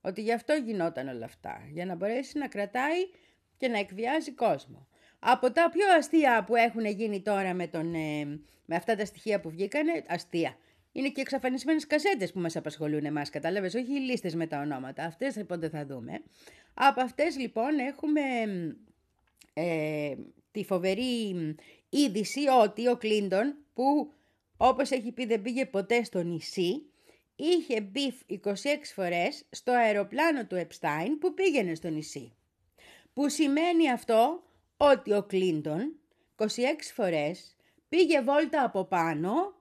Ότι 0.00 0.22
γι' 0.22 0.32
αυτό 0.32 0.54
γινόταν 0.54 1.08
όλα 1.08 1.24
αυτά. 1.24 1.68
Για 1.70 1.86
να 1.86 1.94
μπορέσει 1.94 2.38
να 2.38 2.48
κρατάει 2.48 3.08
και 3.56 3.68
να 3.68 3.78
εκβιάζει 3.78 4.32
κόσμο. 4.32 4.86
Από 5.18 5.52
τα 5.52 5.70
πιο 5.70 5.92
αστεία 5.98 6.44
που 6.44 6.56
έχουν 6.56 6.84
γίνει 6.84 7.22
τώρα 7.22 7.54
με, 7.54 7.66
τον, 7.66 7.94
ε, 7.94 8.24
με 8.64 8.76
αυτά 8.76 8.96
τα 8.96 9.04
στοιχεία 9.04 9.40
που 9.40 9.50
βγήκανε, 9.50 10.04
αστεία. 10.08 10.56
Είναι 10.92 11.08
και 11.08 11.20
εξαφανισμένες 11.20 11.86
κασέτες 11.86 12.32
που 12.32 12.40
μας 12.40 12.56
απασχολούν 12.56 13.04
εμάς, 13.04 13.30
κατάλαβες, 13.30 13.74
όχι 13.74 13.92
οι 13.92 14.00
λίστες 14.00 14.34
με 14.34 14.46
τα 14.46 14.60
ονόματα. 14.60 15.04
Αυτές 15.04 15.44
πότε 15.46 15.68
θα 15.68 15.86
δούμε. 15.86 16.22
Από 16.74 17.00
αυτές 17.00 17.38
λοιπόν 17.38 17.78
έχουμε 17.78 18.20
ε, 19.52 20.14
τη 20.50 20.64
φοβερή 20.64 21.36
είδηση 21.88 22.40
ότι 22.62 22.88
ο 22.88 22.96
Κλίντον, 22.96 23.54
που 23.74 24.12
όπως 24.56 24.90
έχει 24.90 25.12
πει 25.12 25.26
δεν 25.26 25.42
πήγε 25.42 25.66
ποτέ 25.66 26.04
στο 26.04 26.22
νησί, 26.22 26.86
είχε 27.36 27.80
μπει 27.80 28.14
26 28.28 28.38
φορές 28.94 29.44
στο 29.50 29.72
αεροπλάνο 29.72 30.46
του 30.46 30.54
Επστάιν 30.54 31.18
που 31.18 31.34
πήγαινε 31.34 31.74
στο 31.74 31.88
νησί. 31.88 32.32
Που 33.12 33.28
σημαίνει 33.28 33.90
αυτό 33.90 34.42
ότι 34.76 35.12
ο 35.12 35.22
Κλίντον 35.22 35.94
26 36.36 36.46
φορές 36.94 37.56
πήγε 37.88 38.20
βόλτα 38.20 38.64
από 38.64 38.84
πάνω 38.84 39.54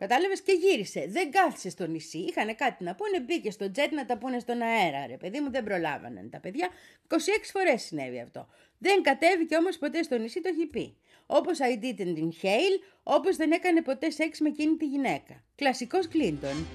Κατάλαβες 0.00 0.40
και 0.42 0.52
γύρισε. 0.52 1.06
Δεν 1.08 1.30
κάθισε 1.30 1.70
στο 1.70 1.86
νησί. 1.86 2.18
Είχαν 2.18 2.56
κάτι 2.56 2.84
να 2.84 2.94
πούνε, 2.94 3.20
μπήκε 3.20 3.50
στο 3.50 3.70
τζετ 3.70 3.92
να 3.92 4.06
τα 4.06 4.18
πούνε 4.18 4.38
στον 4.38 4.62
αέρα. 4.62 5.06
Ρε 5.06 5.16
παιδί 5.16 5.40
μου, 5.40 5.50
δεν 5.50 5.64
προλάβαναν 5.64 6.30
τα 6.30 6.40
παιδιά. 6.40 6.68
26 7.08 7.16
φορές 7.42 7.82
συνέβη 7.82 8.20
αυτό. 8.20 8.48
Δεν 8.78 9.02
κατέβηκε 9.02 9.56
όμως 9.56 9.78
ποτέ 9.78 10.02
στο 10.02 10.18
νησί, 10.18 10.40
το 10.40 10.48
έχει 10.48 10.66
πει. 10.66 10.96
Όπως 11.26 11.58
I 11.60 11.84
didn't 11.84 12.18
inhale, 12.18 12.76
όπως 13.02 13.36
δεν 13.36 13.50
έκανε 13.52 13.82
ποτέ 13.82 14.10
σεξ 14.10 14.40
με 14.40 14.48
εκείνη 14.48 14.76
τη 14.76 14.86
γυναίκα. 14.86 15.44
Κλασικός 15.54 16.08
Κλίντον. 16.08 16.66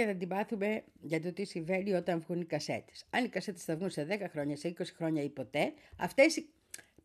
Αλήθεια 0.00 0.12
θα 0.12 0.18
την 0.18 0.28
πάθουμε 0.28 0.82
για 1.00 1.20
το 1.20 1.32
τι 1.32 1.44
συμβαίνει 1.44 1.92
όταν 1.92 2.20
βγουν 2.20 2.40
οι 2.40 2.44
κασέτες. 2.44 3.04
Αν 3.10 3.24
οι 3.24 3.28
κασέτες 3.28 3.64
θα 3.64 3.76
βγουν 3.76 3.90
σε 3.90 4.06
10 4.10 4.26
χρόνια, 4.30 4.56
σε 4.56 4.68
20 4.68 4.82
χρόνια 4.96 5.22
ή 5.22 5.28
ποτέ, 5.28 5.72
αυτές. 5.96 6.44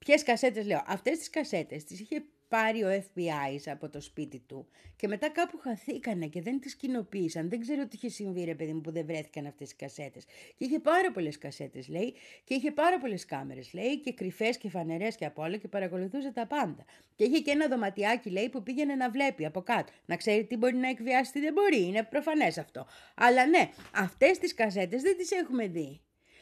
Ποιες 0.06 0.24
κασέτες 0.24 0.66
λέω, 0.66 0.84
αυτές 0.88 1.18
τις 1.18 1.30
κασέτες 1.30 1.84
τις 1.84 2.00
είχε 2.00 2.24
πάρει 2.48 2.84
ο 2.84 2.90
FBI 2.90 3.60
από 3.66 3.90
το 3.90 4.02
σπίτι 4.02 4.40
του 4.40 4.68
και 4.96 5.08
μετά 5.08 5.30
κάπου 5.30 5.58
χαθήκανε 5.58 6.28
και 6.28 6.42
δεν 6.42 6.60
τις 6.60 6.76
κοινοποίησαν. 6.76 7.50
Δεν 7.50 7.60
ξέρω 7.60 7.88
τι 7.88 7.96
είχε 7.96 8.10
συμβεί 8.10 8.44
ρε 8.44 8.56
παιδί 8.56 8.74
μου 8.74 8.82
που 8.82 8.92
δεν 8.92 9.06
βρέθηκαν 9.06 9.46
αυτές 9.46 9.72
οι 9.72 9.76
κασέτες. 9.76 10.26
Και 10.58 10.66
είχε 10.66 10.80
πάρα 10.80 11.12
πολλές 11.12 11.38
κασέτες 11.38 11.88
λέει 11.88 12.14
και 12.44 12.54
είχε 12.54 12.72
πάρα 12.72 12.98
πολλές 12.98 13.26
κάμερες 13.26 13.74
λέει 13.74 14.00
και 14.00 14.14
κρυφές 14.14 14.58
και 14.58 14.70
φανερές 14.70 15.16
και 15.16 15.26
από 15.26 15.42
όλα 15.42 15.58
και 15.58 15.68
παρακολουθούσε 15.68 16.32
τα 16.32 16.48
πάντα. 16.48 16.86
Και 17.16 17.24
είχε 17.24 17.40
και 17.40 17.52
ένα 17.52 17.68
δωματιάκι 17.68 18.30
λέει 18.30 18.50
που 18.50 18.64
πήγαινε 18.64 18.96
να 18.96 19.10
βλέπει 19.10 19.46
από 19.46 19.62
κάτω. 19.62 19.92
Να 20.06 20.16
ξέρει 20.16 20.46
τι 20.46 20.58
μπορεί 20.58 20.76
να 20.76 20.90
εκβιάσει, 20.90 21.32
τι 21.32 21.40
δεν 21.40 21.54
μπορεί. 21.54 21.84
Είναι 21.86 22.04
προφανές 22.04 22.58
αυτό. 22.58 22.88
Αλλά 23.16 23.46
ναι, 23.46 23.70
αυτές 23.96 24.38
τις 24.38 24.54
κασέτες 24.54 25.02
δεν 25.02 25.18
τις 25.18 25.32
έχουμε 25.32 25.68
δει 25.68 26.02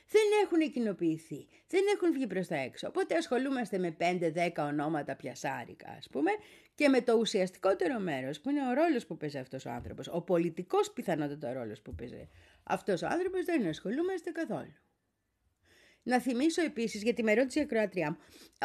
δεν 0.10 0.28
έχουν 0.44 0.72
κοινοποιηθεί, 0.72 1.48
δεν 1.68 1.84
έχουν 1.94 2.12
βγει 2.12 2.28
προς 2.28 2.48
τα 2.48 2.56
έξω. 2.56 2.88
Οπότε 2.88 3.16
ασχολούμαστε 3.16 3.78
με 3.78 3.96
5-10 4.00 4.50
ονόματα 4.58 5.16
πιασάρικα 5.16 5.96
ας 5.98 6.08
πούμε 6.10 6.32
και 6.76 6.90
με 6.90 7.02
το 7.02 7.14
ουσιαστικότερο 7.14 8.00
μέρος 8.00 8.40
που 8.40 8.50
είναι 8.50 8.68
ο 8.68 8.74
ρόλος 8.74 9.06
που 9.06 9.18
παίζει 9.18 9.38
αυτός 9.38 9.66
ο 9.66 9.70
άνθρωπος. 9.70 10.08
Ο 10.08 10.22
πολιτικός 10.22 10.92
πιθανότατα 10.92 11.54
ρόλος 11.54 11.82
που 11.82 11.96
παίζει 11.96 12.30
αυτός 12.64 13.02
ο 13.02 13.08
άνθρωπος 13.08 13.46
δεν 13.46 13.68
ασχολούμαστε 13.68 14.32
καθόλου. 14.32 14.74
Να 16.04 16.20
θυμίσω 16.20 16.62
επίσης, 16.62 17.04
γιατί 17.04 17.24
με 17.24 17.34
ρώτησε 17.34 17.60
η 17.60 17.62
ακροατριά 17.62 18.10
μου, 18.10 18.18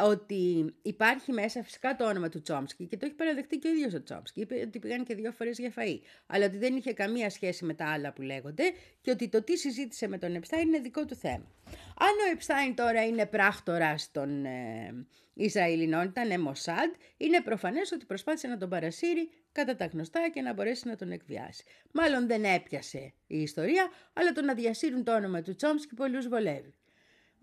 ότι 0.07 0.73
υπάρχει 0.81 1.31
μέσα 1.31 1.63
φυσικά 1.63 1.95
το 1.95 2.07
όνομα 2.07 2.29
του 2.29 2.41
Τσόμσκι 2.41 2.85
και 2.85 2.97
το 2.97 3.05
έχει 3.05 3.15
παραδεχτεί 3.15 3.57
και 3.57 3.67
ο 3.67 3.71
ίδιος 3.71 3.93
ο 3.93 4.03
Τσόμσκι. 4.03 4.41
Είπε 4.41 4.61
ότι 4.67 4.79
πήγαν 4.79 5.03
και 5.03 5.15
δύο 5.15 5.31
φορές 5.31 5.57
για 5.57 5.73
φαΐ, 5.77 5.99
αλλά 6.27 6.45
ότι 6.45 6.57
δεν 6.57 6.75
είχε 6.75 6.93
καμία 6.93 7.29
σχέση 7.29 7.65
με 7.65 7.73
τα 7.73 7.85
άλλα 7.91 8.13
που 8.13 8.21
λέγονται 8.21 8.63
και 9.01 9.11
ότι 9.11 9.29
το 9.29 9.43
τι 9.43 9.57
συζήτησε 9.57 10.07
με 10.07 10.17
τον 10.17 10.35
Επστάιν 10.35 10.67
είναι 10.67 10.79
δικό 10.79 11.05
του 11.05 11.15
θέμα. 11.15 11.51
Αν 11.97 12.27
ο 12.27 12.31
Επστάιν 12.31 12.75
τώρα 12.75 13.05
είναι 13.05 13.25
πράκτορα 13.25 13.95
των 14.11 14.45
ε, 14.45 15.05
Ισραηλινών, 15.33 16.03
ήταν 16.05 16.41
Μοσάντ, 16.41 16.93
είναι 17.17 17.41
προφανές 17.41 17.91
ότι 17.91 18.05
προσπάθησε 18.05 18.47
να 18.47 18.57
τον 18.57 18.69
παρασύρει 18.69 19.29
κατά 19.51 19.75
τα 19.75 19.85
γνωστά 19.85 20.29
και 20.33 20.41
να 20.41 20.53
μπορέσει 20.53 20.87
να 20.87 20.95
τον 20.95 21.11
εκβιάσει. 21.11 21.63
Μάλλον 21.91 22.27
δεν 22.27 22.43
έπιασε 22.43 23.13
η 23.27 23.41
ιστορία, 23.41 23.89
αλλά 24.13 24.31
το 24.31 24.41
να 24.41 24.53
διασύρουν 24.53 25.03
το 25.03 25.15
όνομα 25.15 25.41
του 25.41 25.55
Τσόμσκι 25.55 25.93
πολλούς 25.93 26.27
βολεύει. 26.27 26.73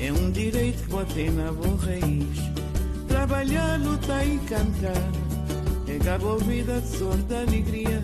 É 0.00 0.12
um 0.12 0.30
direito 0.30 0.84
que 0.84 0.90
botei 0.90 1.28
na 1.30 1.50
boa 1.50 1.76
raiz. 1.76 2.38
Trabalhar, 3.08 3.80
lutar 3.80 4.24
e 4.26 4.38
cantar. 4.38 5.28
É 5.88 6.10
a 6.10 6.44
vida 6.44 6.80
de 6.80 6.96
sorte 6.96 7.34
alegria. 7.34 8.02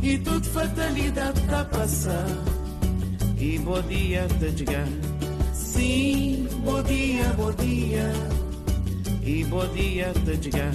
E 0.00 0.18
tudo 0.18 0.46
fatalidade 0.50 1.40
tá 1.42 1.60
a 1.62 1.64
passar. 1.64 2.26
E 3.36 3.58
bom 3.58 3.82
dia 3.82 4.28
tá 4.38 4.56
chegar. 4.56 4.86
Sim, 5.52 6.46
bom 6.64 6.82
dia, 6.84 7.24
bom 7.36 7.52
dia. 7.52 8.12
E 9.24 9.44
bom 9.44 9.66
dia 9.74 10.12
tá 10.12 10.42
chegar. 10.42 10.74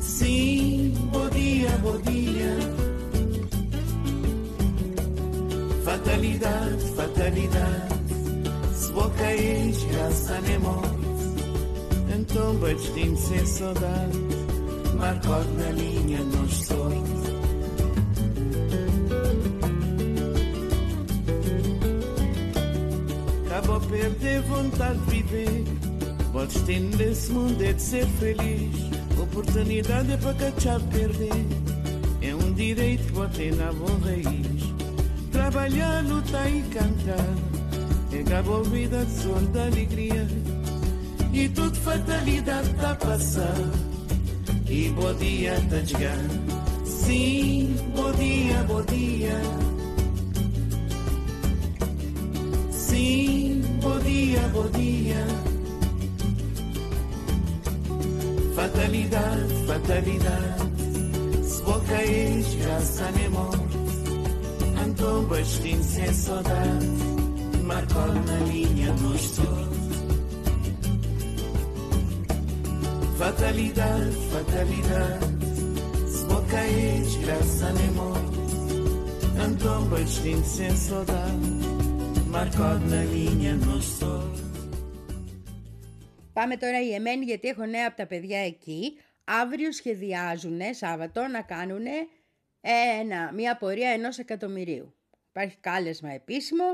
Sim, 0.00 0.94
bom 1.12 1.28
dia, 1.30 1.70
bom 1.78 1.98
dia. 2.00 2.56
Fatalidade, 5.84 6.84
fatalidade. 6.96 7.93
Boca 8.94 9.34
e 9.34 9.72
graça 9.90 10.40
nem 10.42 10.58
morte. 10.60 11.04
Antomba 12.14 12.72
destino 12.74 13.16
sem 13.16 13.44
saudade 13.44 14.18
Marcado 14.96 15.50
na 15.54 15.70
linha 15.72 16.20
estou 16.48 16.92
Acabo 23.46 23.72
a 23.74 23.80
perder 23.80 24.42
vontade 24.42 24.98
de 24.98 25.10
viver. 25.10 25.64
O 26.32 26.46
destino 26.46 26.96
desse 26.96 27.32
mundo 27.32 27.62
é 27.62 27.72
de 27.72 27.82
ser 27.82 28.06
feliz. 28.06 28.74
Oportunidade 29.20 30.12
é 30.12 30.16
para 30.16 30.34
cachar 30.34 30.80
perder. 30.80 31.46
É 32.22 32.34
um 32.34 32.52
direito 32.52 33.04
que 33.04 33.12
botei 33.12 33.50
na 33.52 33.72
boa 33.72 33.98
raiz. 34.04 34.74
Trabalhar, 35.30 36.04
lutar 36.04 36.50
e 36.50 36.62
cantar 36.62 37.53
Acaba 38.20 38.60
a 38.60 38.62
vida 38.62 39.04
de 39.04 39.22
som 39.22 39.44
da 39.52 39.64
alegria. 39.64 40.26
E 41.32 41.48
tudo 41.48 41.76
fatalidade 41.80 42.70
está 42.70 42.92
a 42.92 42.94
passar. 42.94 43.54
E 44.68 44.88
bom 44.90 45.14
dia 45.14 45.54
está 45.56 45.76
a 45.76 45.84
chegar 45.84 46.18
Sim, 46.84 47.76
bom 47.94 48.12
dia, 48.12 48.62
bom 48.64 48.82
dia. 48.82 49.40
Sim, 52.70 53.62
bom 53.82 53.98
dia, 53.98 54.40
bom 54.52 54.68
dia. 54.70 55.26
Fatalidade, 58.54 59.66
fatalidade. 59.66 61.44
Se 61.44 61.62
vou 61.62 61.80
cair, 61.80 62.44
graça 62.62 63.10
nem 63.12 63.28
morte 63.28 63.78
Antou 64.82 65.22
bastinho 65.26 65.82
sem 65.82 66.12
saudade 66.12 67.13
Marcou 67.64 68.12
na 68.28 68.38
linha 68.50 68.92
no 69.00 69.14
estou 69.14 69.58
Fatalidade, 73.16 74.16
fatalidade 74.32 75.46
Se 76.12 76.24
vou 76.26 76.42
cair, 76.52 77.04
graça 77.22 77.72
nem 77.72 77.90
morte 77.92 78.40
Antou 79.44 79.80
bastinho 79.90 80.44
sem 80.44 80.76
saudade 80.76 81.48
Marcou 82.34 82.78
na 82.90 83.02
linha 83.04 83.54
no 83.54 83.78
estou 83.78 84.44
Πάμε 86.32 86.56
τώρα 86.56 86.82
η 86.82 86.94
Εμένη 86.94 87.24
γιατί 87.24 87.48
έχω 87.48 87.64
νέα 87.64 87.86
από 87.86 87.96
τα 87.96 88.06
παιδιά 88.06 88.38
εκεί. 88.38 88.98
Αύριο 89.24 89.72
σχεδιάζουν 89.72 90.60
Σάββατο 90.70 91.26
να 91.26 91.42
κάνουν 91.42 91.84
ένα, 93.00 93.32
μια 93.32 93.56
πορεία 93.56 93.88
ενός 93.88 94.18
εκατομμυρίου. 94.18 94.94
Υπάρχει 95.30 95.56
κάλεσμα 95.60 96.10
επίσημο 96.10 96.64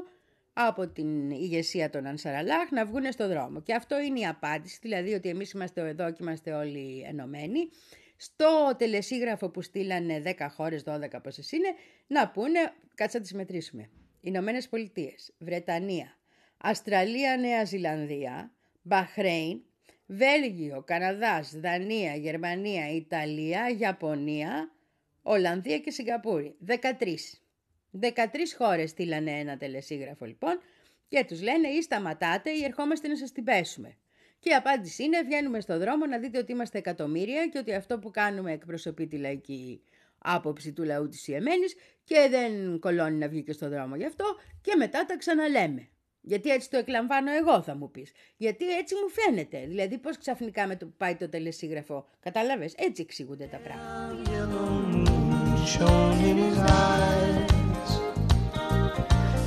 από 0.52 0.88
την 0.88 1.30
ηγεσία 1.30 1.90
των 1.90 2.06
Ανσαραλάχ 2.06 2.70
να 2.70 2.86
βγουν 2.86 3.12
στο 3.12 3.28
δρόμο. 3.28 3.62
Και 3.62 3.74
αυτό 3.74 4.00
είναι 4.00 4.20
η 4.20 4.26
απάντηση, 4.26 4.78
δηλαδή 4.82 5.14
ότι 5.14 5.28
εμείς 5.28 5.50
είμαστε 5.50 5.88
εδώ 5.88 6.10
και 6.10 6.18
είμαστε 6.20 6.52
όλοι 6.52 7.04
ενωμένοι. 7.08 7.68
Στο 8.16 8.74
τελεσίγραφο 8.78 9.50
που 9.50 9.62
στείλανε 9.62 10.22
10 10.38 10.46
χώρες, 10.50 10.82
12 10.86 11.20
πόσες 11.22 11.52
είναι, 11.52 11.68
να 12.06 12.30
πούνε, 12.30 12.72
κάτσε 12.94 13.16
να 13.16 13.22
τις 13.22 13.32
μετρήσουμε. 13.32 13.90
Ηνωμένες 14.20 14.68
Πολιτείες, 14.68 15.34
Βρετανία, 15.38 16.18
Αστραλία, 16.56 17.36
Νέα 17.36 17.64
Ζηλανδία, 17.64 18.52
Μπαχρέιν, 18.82 19.62
Βέλγιο, 20.06 20.82
Καναδάς, 20.86 21.54
Δανία, 21.56 22.14
Γερμανία, 22.14 22.90
Ιταλία, 22.90 23.76
Ιαπωνία, 23.78 24.70
Ολλανδία 25.22 25.78
και 25.78 25.90
Σιγκαπούρη. 25.90 26.56
13. 26.66 27.40
13 28.00 28.06
χώρες 28.58 28.90
στείλανε 28.90 29.30
ένα 29.30 29.56
τελεσίγραφο 29.56 30.24
λοιπόν 30.24 30.60
και 31.08 31.24
τους 31.28 31.42
λένε 31.42 31.68
ή 31.68 31.82
σταματάτε 31.82 32.50
ή 32.50 32.64
ερχόμαστε 32.64 33.08
να 33.08 33.16
σας 33.16 33.32
την 33.32 33.44
πέσουμε. 33.44 33.96
Και 34.38 34.50
η 34.50 34.54
απάντηση 34.54 35.02
είναι 35.04 35.22
βγαίνουμε 35.22 35.60
στο 35.60 35.78
δρόμο 35.78 36.06
να 36.06 36.18
δείτε 36.18 36.38
ότι 36.38 36.52
είμαστε 36.52 36.78
εκατομμύρια 36.78 37.46
και 37.46 37.58
ότι 37.58 37.74
αυτό 37.74 37.98
που 37.98 38.10
κάνουμε 38.10 38.52
εκπροσωπεί 38.52 39.06
τη 39.06 39.16
λαϊκή 39.16 39.82
άποψη 40.18 40.72
του 40.72 40.82
λαού 40.82 41.08
της 41.08 41.28
Ιεμένης 41.28 41.74
και 42.04 42.28
δεν 42.30 42.78
κολώνει 42.78 43.16
να 43.16 43.28
βγει 43.28 43.42
και 43.42 43.52
στο 43.52 43.68
δρόμο 43.68 43.96
γι' 43.96 44.06
αυτό 44.06 44.24
και 44.60 44.74
μετά 44.76 45.06
τα 45.06 45.16
ξαναλέμε. 45.16 45.88
Γιατί 46.20 46.50
έτσι 46.50 46.70
το 46.70 46.76
εκλαμβάνω 46.76 47.32
εγώ 47.32 47.62
θα 47.62 47.74
μου 47.76 47.90
πεις. 47.90 48.12
Γιατί 48.36 48.76
έτσι 48.76 48.94
μου 48.94 49.08
φαίνεται. 49.08 49.64
Δηλαδή 49.66 49.98
πώς 49.98 50.18
ξαφνικά 50.18 50.66
με 50.66 50.76
το 50.76 50.86
που 50.86 50.94
πάει 50.96 51.16
το 51.16 51.28
τελεσίγραφο. 51.28 52.08
Κατάλαβες; 52.20 52.74
Έτσι 52.76 53.02
εξηγούνται 53.02 53.46
τα 53.46 53.58
πράγματα. 53.58 54.20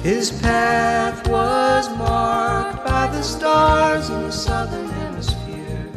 His 0.04 0.32
path 0.42 1.26
was 1.30 1.88
marked 1.98 2.86
by 2.86 3.08
the 3.08 3.22
stars 3.22 4.10
in 4.10 4.24
the 4.24 4.32
southern 4.34 4.90
hemisphere, 4.90 5.90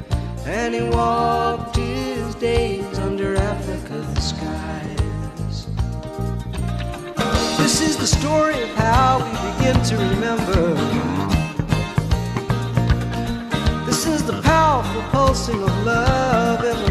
and 0.44 0.72
he 0.72 0.82
walked 0.82 1.74
his 1.74 2.36
days 2.36 3.00
under 3.00 3.34
Africa's 3.34 4.28
skies. 4.28 5.66
This 7.58 7.80
is 7.80 7.96
the 7.96 8.06
story 8.06 8.62
of 8.62 8.68
how 8.76 9.18
we 9.24 9.32
begin 9.50 9.82
to 9.82 9.96
remember. 9.96 10.74
This 13.86 14.06
is 14.06 14.22
the 14.22 14.40
powerful 14.42 15.02
pulsing 15.10 15.60
of 15.60 15.84
love 15.84 16.85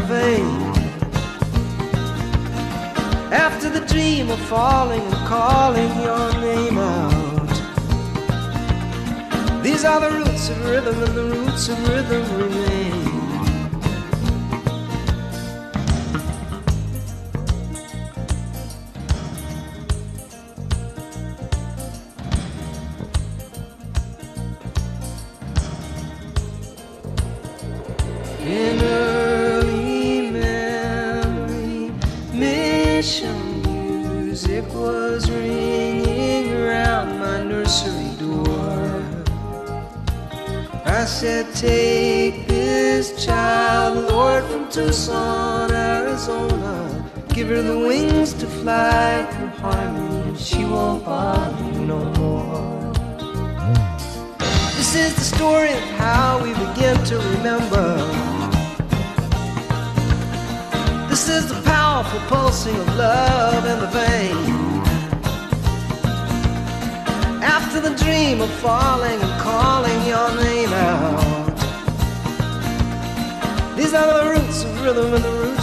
After 3.66 3.80
the 3.80 3.86
dream 3.86 4.30
of 4.30 4.38
falling 4.42 5.00
and 5.00 5.26
calling 5.26 5.90
your 6.00 6.32
name 6.40 6.78
out. 6.78 7.50
These 9.64 9.84
are 9.84 9.98
the 9.98 10.10
roots 10.12 10.50
of 10.50 10.64
rhythm, 10.64 11.02
and 11.02 11.14
the 11.16 11.24
roots 11.24 11.68
of 11.68 11.88
rhythm 11.88 12.22
remain. 12.38 13.05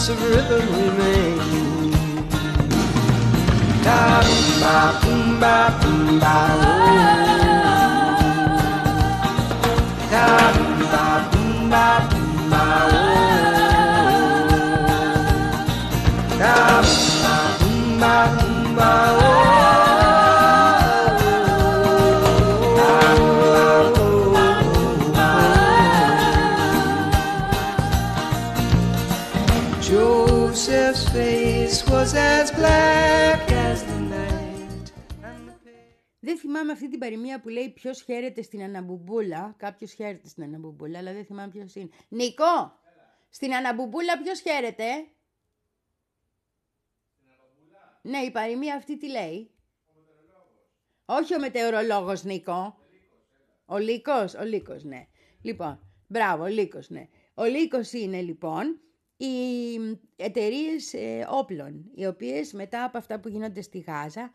The 0.06 0.14
of 0.14 0.22
rhythm 0.22 0.68
remain. 0.76 1.91
Da 3.84 4.22
ba 4.60 4.99
ba 5.39 5.80
ba. 6.20 7.22
Joseph's 30.64 31.05
face 31.16 31.80
was 31.91 32.11
as 32.14 32.47
black 32.59 33.51
as 33.68 33.80
the 33.89 33.99
night. 34.16 34.91
and 35.24 35.47
the 35.49 35.55
pale- 35.64 35.95
Δεν 36.20 36.38
θυμάμαι 36.38 36.72
αυτή 36.72 36.89
την 36.89 36.99
παροιμία 36.99 37.39
που 37.41 37.49
λέει 37.49 37.70
ποιος 37.70 38.01
χαίρεται 38.01 38.41
στην 38.41 38.64
Αναμπουμπούλα. 38.64 39.53
Κάποιος 39.57 39.93
χαίρεται 39.93 40.28
στην 40.28 40.43
Αναμπουμπούλα, 40.43 40.97
αλλά 40.99 41.14
δεν 41.14 41.26
θυμάμαι 41.26 41.51
ποιος 41.51 41.76
είναι. 41.76 41.89
Νικό! 42.09 42.80
Στην 43.30 43.53
Αναμπουμπούλα 43.53 44.22
ποιος 44.22 44.39
χαίρεται; 44.41 44.86
Ναι, 48.01 48.18
η 48.18 48.32
παροιμία 48.32 48.76
αυτή 48.76 48.97
τι 48.97 49.09
λέει; 49.09 49.51
Όχι 51.05 51.36
ο 51.36 51.39
μετεωρολόγος 51.39 52.24
Νίκο. 52.24 52.78
Ο 53.66 53.78
Λύκος, 53.78 54.34
ο 54.34 54.43
Λύκος, 54.43 54.84
ναι. 54.84 55.07
Λοιπόν, 55.41 55.80
μπράβο, 56.07 56.43
ο 56.43 56.47
Λύκος, 56.47 56.89
ναι. 56.89 57.07
Ο 57.34 57.43
λύκος 57.43 57.91
είναι 57.91 58.22
λοιπόν 58.22 58.78
οι 59.26 59.97
εταιρείες 60.15 60.93
όπλων, 61.30 61.91
οι 61.95 62.05
οποίες 62.05 62.53
μετά 62.53 62.84
από 62.84 62.97
αυτά 62.97 63.19
που 63.19 63.28
γίνονται 63.28 63.61
στη 63.61 63.80
Γάζα, 63.80 64.32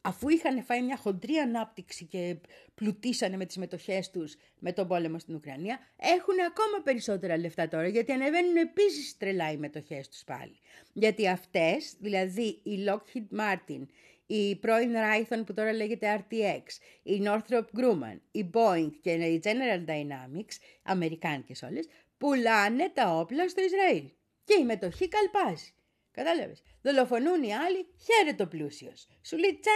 αφού 0.00 0.28
είχαν 0.28 0.62
φάει 0.62 0.82
μια 0.82 0.96
χοντρή 0.96 1.36
ανάπτυξη 1.36 2.04
και 2.04 2.36
πλουτίσανε 2.74 3.36
με 3.36 3.44
τις 3.46 3.56
μετοχές 3.56 4.10
τους 4.10 4.36
με 4.58 4.72
τον 4.72 4.88
πόλεμο 4.88 5.18
στην 5.18 5.34
Ουκρανία, 5.34 5.78
έχουν 5.96 6.34
ακόμα 6.46 6.82
περισσότερα 6.84 7.38
λεφτά 7.38 7.68
τώρα, 7.68 7.88
γιατί 7.88 8.12
ανεβαίνουν 8.12 8.56
επίσης 8.56 9.16
τρελά 9.16 9.52
οι 9.52 9.56
μετοχές 9.56 10.08
τους 10.08 10.24
πάλι. 10.24 10.58
Γιατί 10.92 11.28
αυτές, 11.28 11.94
δηλαδή 11.98 12.60
η 12.62 12.84
Lockheed 12.86 13.38
Martin, 13.40 13.86
η 14.26 14.56
πρώην 14.56 14.92
Raytheon 14.94 15.42
που 15.46 15.54
τώρα 15.54 15.72
λέγεται 15.72 16.24
RTX, 16.30 16.62
η 17.02 17.22
Northrop 17.24 17.64
Grumman, 17.76 18.18
η 18.30 18.50
Boeing 18.52 18.90
και 19.00 19.10
η 19.10 19.40
General 19.44 19.88
Dynamics, 19.88 20.56
αμερικάνικες 20.82 21.62
όλες, 21.62 21.86
πουλάνε 22.18 22.90
τα 22.94 23.18
όπλα 23.18 23.48
στο 23.48 23.62
Ισραήλ. 23.62 24.10
Και 24.44 24.54
η 24.60 24.64
μετοχή 24.64 25.08
καλπάζει. 25.08 25.74
Κατάλαβες. 26.10 26.62
Δολοφονούν 26.82 27.42
οι 27.42 27.54
άλλοι, 27.54 27.86
χαίρεται 28.04 28.42
ο 28.42 28.48
πλούσιος. 28.48 29.06
Σου 29.22 29.36
λέει 29.36 29.58
τσα, 29.60 29.70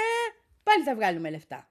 πάλι 0.62 0.82
θα 0.84 0.94
βγάλουμε 0.94 1.30
λεφτά. 1.30 1.70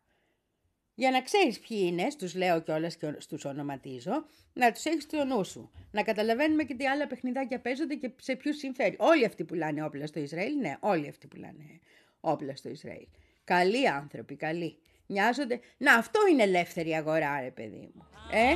Για 0.96 1.12
να 1.12 1.22
ξέρεις 1.22 1.60
ποιοι 1.60 1.80
είναι, 1.82 2.10
στους 2.10 2.36
λέω 2.36 2.62
κιόλας 2.62 2.96
και 2.96 3.16
στους 3.18 3.46
ονοματίζω, 3.46 4.26
να 4.54 4.72
τους 4.72 4.86
έχεις 4.86 5.04
στο 5.04 5.24
νου 5.24 5.44
σου. 5.44 5.72
Να 5.92 6.04
καταλαβαίνουμε 6.04 6.64
και 6.64 6.74
τι 6.76 6.88
άλλα 6.88 7.08
παιχνιδάκια 7.08 7.60
παίζονται 7.60 7.96
και 7.96 8.12
σε 8.22 8.36
ποιους 8.36 8.58
συμφέρει. 8.58 8.96
Όλοι 9.00 9.26
αυτοί 9.26 9.44
που 9.44 9.54
πουλάνε 9.54 9.84
όπλα 9.84 10.08
στο 10.08 10.20
Ισραήλ, 10.20 10.56
ναι, 10.56 10.78
όλοι 10.80 11.08
αυτοί 11.08 11.28
που 11.28 11.36
πουλάνε 11.36 11.80
όπλα 12.20 12.56
στο 12.56 12.70
Ισραήλ. 12.70 13.08
Καλοί 13.44 13.90
άνθρωποι, 13.90 14.36
καλοί. 14.36 14.78
Νοιάζονται. 15.06 15.60
Να, 15.78 15.94
αυτό 15.94 16.20
είναι 16.32 16.44
ελεύθερη 16.44 16.94
αγορά, 16.94 17.42
ρε 17.42 17.52
παιδί 17.52 17.92
μου. 17.94 18.08
Ε; 18.32 18.56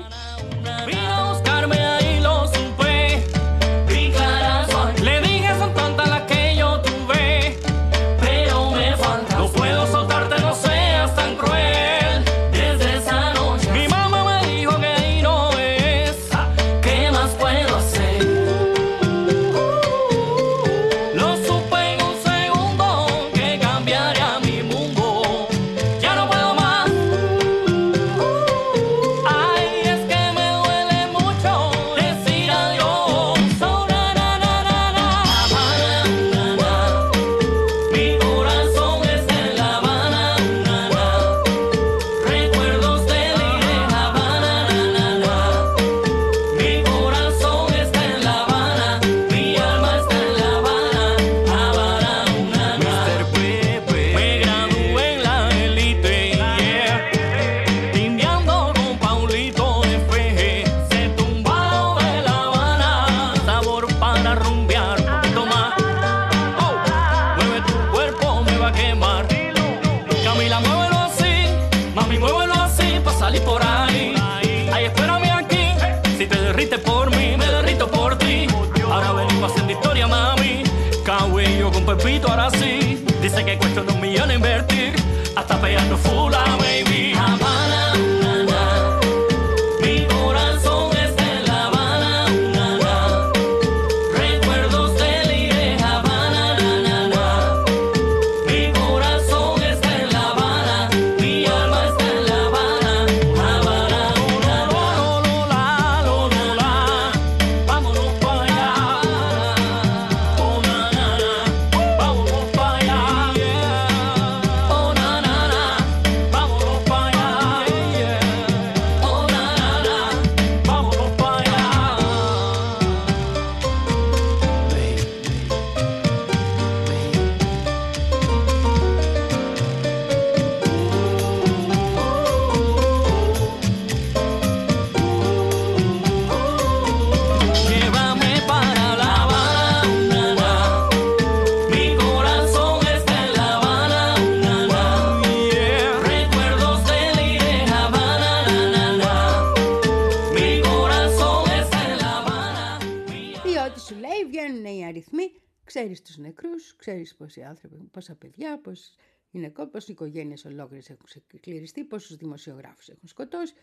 Ξέρεις 156.78 157.16
πόσοι 157.16 157.44
άνθρωποι, 157.44 157.76
πόσα 157.92 158.16
παιδιά, 158.16 158.60
πώς 158.60 158.96
είναι 159.32 159.50
πώς 159.50 159.88
οι 159.88 159.92
οικογένειες 159.92 160.46
ολόκληρες 160.46 160.90
έχουν 160.90 161.06
κληριστεί, 161.40 161.84
πόσους 161.84 162.16
δημοσιογράφους 162.16 162.90
έχουν 162.90 163.08
σκοτώσει, 163.08 163.54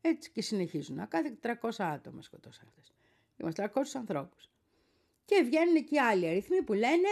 έτσι 0.00 0.30
και 0.30 0.42
συνεχίζουν. 0.42 1.08
Κάθε 1.08 1.36
300 1.40 1.84
άτομα 1.84 2.22
σκοτώσαν 2.22 2.66
αυτές. 2.68 2.94
Είμαστε 3.36 3.62
300 3.62 3.98
ανθρώπους. 3.98 4.50
Και 5.24 5.42
βγαίνουν 5.42 5.84
και 5.84 6.00
άλλοι 6.00 6.26
αριθμοί 6.26 6.62
που 6.62 6.72
λένε 6.72 7.08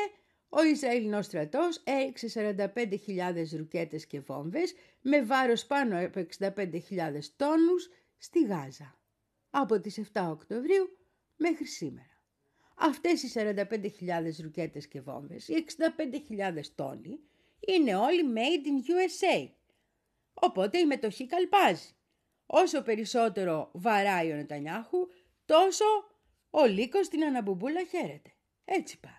ο 0.49 0.62
Ισραηλινός 0.62 1.27
στρατός 1.27 1.83
έριξε 1.85 2.29
45.000 2.29 3.57
ρουκέτες 3.57 4.07
και 4.07 4.21
βόμβες 4.21 4.75
με 5.01 5.23
βάρος 5.23 5.67
πάνω 5.67 6.07
από 6.07 6.27
65.000 6.39 7.31
τόνους 7.37 7.91
στη 8.19 8.45
Γάζα. 8.45 8.99
Από 9.51 9.81
τις 9.81 9.99
7 10.12 10.29
Οκτωβρίου 10.31 10.99
μέχρι 11.37 11.65
σήμερα. 11.65 12.14
Αυτές 12.75 13.22
οι 13.22 13.31
45.000 13.35 14.43
ρουκέτες 14.43 14.89
και 14.89 15.01
βόμβες, 15.01 15.49
οι 15.49 15.55
65.000 15.55 16.61
τόνοι, 16.75 17.20
είναι 17.61 17.97
όλοι 17.97 18.22
made 18.35 18.66
in 18.66 18.91
USA. 18.91 19.49
Οπότε 20.35 20.79
η 20.79 20.85
μετοχή 20.85 21.27
καλπάζει. 21.27 21.89
Όσο 22.47 22.83
περισσότερο 22.83 23.70
βαράει 23.72 24.33
ο 24.33 24.35
Νετανιάχου, 24.35 25.09
τόσο 25.45 25.85
ο 26.51 26.64
Λύκος 26.66 27.09
την 27.09 27.25
αναμπουμπούλα 27.25 27.85
χαίρεται. 27.85 28.33
Έτσι 28.64 29.01
πάει. 29.01 29.12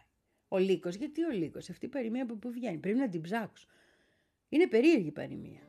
Ο 0.48 0.58
Λύκος, 0.58 0.96
γιατί 0.96 1.24
ο 1.24 1.30
Λύκος, 1.30 1.70
αυτή 1.70 1.86
η 1.86 1.90
παροιμία 1.90 2.24
από 2.24 2.36
πού 2.36 2.52
βγαίνει, 2.52 2.78
πρέπει 2.78 2.98
να 2.98 3.10
την 3.10 3.22
ψάξω. 3.22 3.68
Είναι 4.50 4.68
περίεργη 4.68 5.08
η 5.08 5.12
παροιμία. 5.12 5.60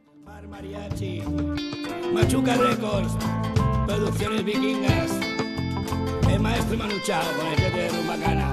Machuca 2.14 2.54
Records, 2.56 3.14
Producciones 3.86 4.42
Vikingas, 4.44 5.12
el 5.20 5.25
maestro 6.46 6.78
Manu 6.78 6.98
Chao 7.00 7.24
con 7.36 7.46
el 7.48 7.56
que 7.56 7.70
de 7.70 7.88
Rumbacana. 7.88 8.48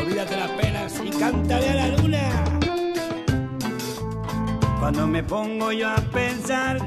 Olvídate 0.00 0.36
las 0.36 0.50
penas 0.50 1.02
y 1.04 1.10
cántale 1.10 1.70
a 1.70 1.74
la 1.74 1.88
luna. 1.96 2.44
Cuando 4.78 5.06
me 5.08 5.22
pongo 5.24 5.72
yo 5.72 5.88
a 5.88 5.96
pensar 5.96 6.78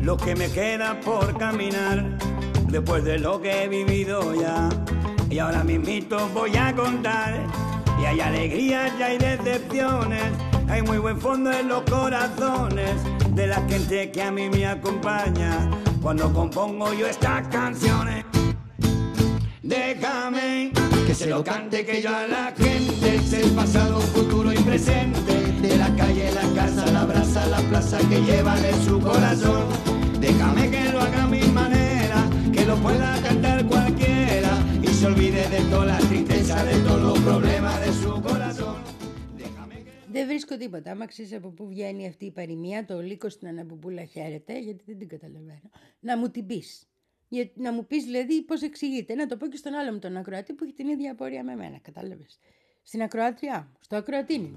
lo 0.00 0.16
que 0.16 0.34
me 0.34 0.50
queda 0.50 0.98
por 1.00 1.36
caminar, 1.36 2.18
después 2.68 3.04
de 3.04 3.18
lo 3.18 3.42
que 3.42 3.64
he 3.64 3.68
vivido 3.68 4.34
ya, 4.34 4.70
y 5.28 5.38
ahora 5.38 5.62
mismito 5.62 6.26
voy 6.32 6.56
a 6.56 6.74
contar, 6.74 7.34
y 8.00 8.06
hay 8.06 8.20
alegrías 8.20 8.92
y 8.98 9.02
hay 9.02 9.18
decepciones, 9.18 10.32
hay 10.68 10.80
muy 10.80 10.98
buen 10.98 11.20
fondo 11.20 11.52
en 11.52 11.68
los 11.68 11.82
corazones 11.82 12.94
de 13.34 13.46
la 13.46 13.60
gente 13.68 14.10
que 14.10 14.22
a 14.22 14.30
mí 14.30 14.48
me 14.48 14.66
acompaña 14.66 15.70
cuando 16.00 16.32
compongo 16.32 16.94
yo 16.94 17.06
estas 17.06 17.46
canciones. 17.48 18.23
Déjame 19.63 20.71
que 21.05 21.13
se 21.13 21.27
lo 21.33 21.43
cante 21.43 21.77
que 21.87 22.01
yo 22.01 22.11
a 22.23 22.25
la 22.27 22.45
gente 22.63 23.15
es 23.15 23.33
el 23.33 23.49
pasado, 23.51 23.99
futuro 24.15 24.49
y 24.53 24.61
presente. 24.69 25.33
De 25.65 25.73
la 25.83 25.89
calle, 25.95 26.25
la 26.41 26.47
casa, 26.59 26.83
la 26.97 27.03
brasa, 27.11 27.41
la 27.55 27.61
plaza 27.69 27.97
que 28.09 28.17
llevan 28.27 28.63
en 28.71 28.79
su 28.87 28.95
corazón. 29.09 29.63
Déjame 30.27 30.63
que 30.73 30.83
lo 30.93 30.99
haga 31.05 31.23
a 31.23 31.27
mi 31.27 31.43
manera, 31.61 32.19
que 32.53 32.63
lo 32.69 32.75
pueda 32.85 33.09
cantar 33.27 33.57
cualquiera 33.67 34.51
y 34.81 34.87
se 34.87 35.05
olvide 35.11 35.43
de 35.55 35.61
toda 35.71 35.85
la 35.93 35.99
tristeza, 36.09 36.55
de 36.69 36.75
todos 36.85 37.01
los 37.09 37.19
problemas 37.29 37.75
de 37.85 37.91
su 38.01 38.11
corazón. 38.21 38.77
Déjame 39.37 39.75
que... 39.83 39.91
Δεν 40.11 40.27
βρίσκω 40.27 40.57
τίποτα. 40.57 40.91
Άμα 40.91 41.05
ξέρει 41.05 41.35
από 41.35 41.49
πού 41.49 41.67
βγαίνει 41.67 42.07
αυτή 42.07 42.25
η 42.25 42.31
παροιμία, 42.31 42.85
το 42.85 43.01
λύκο 43.01 43.29
στην 43.29 43.47
Αναπουπούλα 43.47 44.05
χαίρεται, 44.05 44.59
γιατί 44.59 44.83
δεν 44.85 44.97
την 44.97 45.07
καταλαβαίνω. 45.07 45.69
Να 45.99 46.17
μου 46.17 46.29
την 46.29 46.45
Πει. 47.42 47.52
Να 47.54 47.72
μου 47.72 47.86
πεις 47.86 48.04
δηλαδή 48.04 48.42
πώς 48.42 48.62
εξηγείται. 48.62 49.14
Να 49.14 49.26
το 49.26 49.36
πω 49.36 49.46
και 49.46 49.56
στον 49.56 49.74
άλλο 49.74 49.92
μου 49.92 49.98
τον 49.98 50.16
ακροατή 50.16 50.52
που 50.52 50.64
έχει 50.64 50.72
την 50.72 50.88
ίδια 50.88 51.12
απορία 51.12 51.44
με 51.44 51.54
μένα. 51.54 51.78
Κατάλαβες. 51.82 52.38
Στην 52.82 53.02
ακροάτριά 53.02 53.58
μου, 53.58 53.76
στο 53.80 53.96
ακροατίνι. 53.96 54.48
μου. 54.48 54.56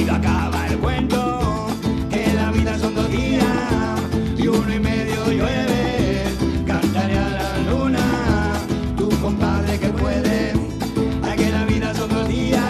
Rápido 0.00 0.14
acaba 0.14 0.66
el 0.66 0.78
cuento. 0.78 1.66
Que 2.10 2.32
la 2.34 2.50
vida 2.50 2.78
son 2.78 2.94
dos 2.94 3.10
días 3.10 3.44
y 4.36 4.46
uno 4.46 4.74
y 4.74 4.80
medio 4.80 5.26
llueve. 5.26 6.24
Cántale 6.66 7.18
a 7.18 7.28
la 7.30 7.58
luna, 7.70 8.04
tu 8.96 9.08
compadre 9.20 9.78
que 9.78 9.88
puede. 9.88 10.52
Ay, 11.22 11.36
que 11.36 11.50
la 11.50 11.64
vida 11.64 11.94
son 11.94 12.08
dos 12.08 12.28
días 12.28 12.62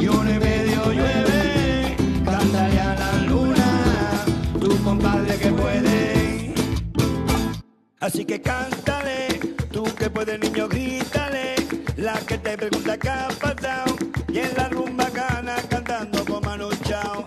y 0.00 0.08
uno 0.08 0.30
y 0.30 0.38
medio 0.38 0.92
llueve. 0.92 1.96
Cántale 2.24 2.80
a 2.80 2.94
la 2.94 3.12
luna, 3.26 4.24
tu 4.60 4.76
compadre 4.84 5.36
que 5.38 5.50
puede. 5.50 6.54
Así 8.00 8.24
que 8.24 8.40
cántale, 8.40 8.75
down. 17.02 17.25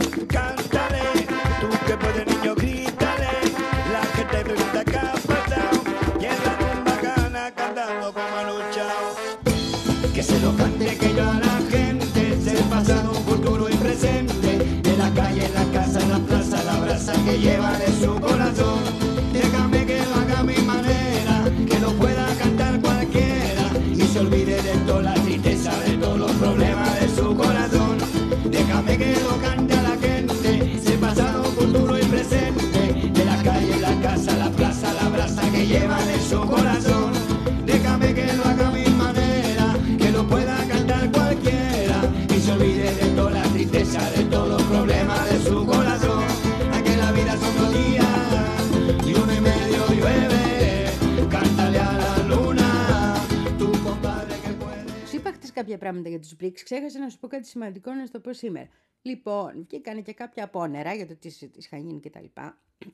Πράγματα 55.79 56.09
για 56.09 56.19
τους 56.19 56.35
BRICS, 56.39 56.61
ξέχασα 56.63 56.99
να 56.99 57.09
σου 57.09 57.19
πω 57.19 57.27
κάτι 57.27 57.47
σημαντικό 57.47 57.93
να 57.93 58.05
σου 58.05 58.11
το 58.11 58.19
πω 58.19 58.33
σήμερα. 58.33 58.69
Λοιπόν, 59.01 59.65
βγήκανε 59.69 60.01
και 60.01 60.13
κάποια 60.13 60.43
απόνερα 60.43 60.93
για 60.93 61.07
το 61.07 61.15
τι 61.15 61.47
τις 61.47 61.65
είχαν 61.65 61.79
γίνει 61.79 61.99
κτλ. 61.99 62.25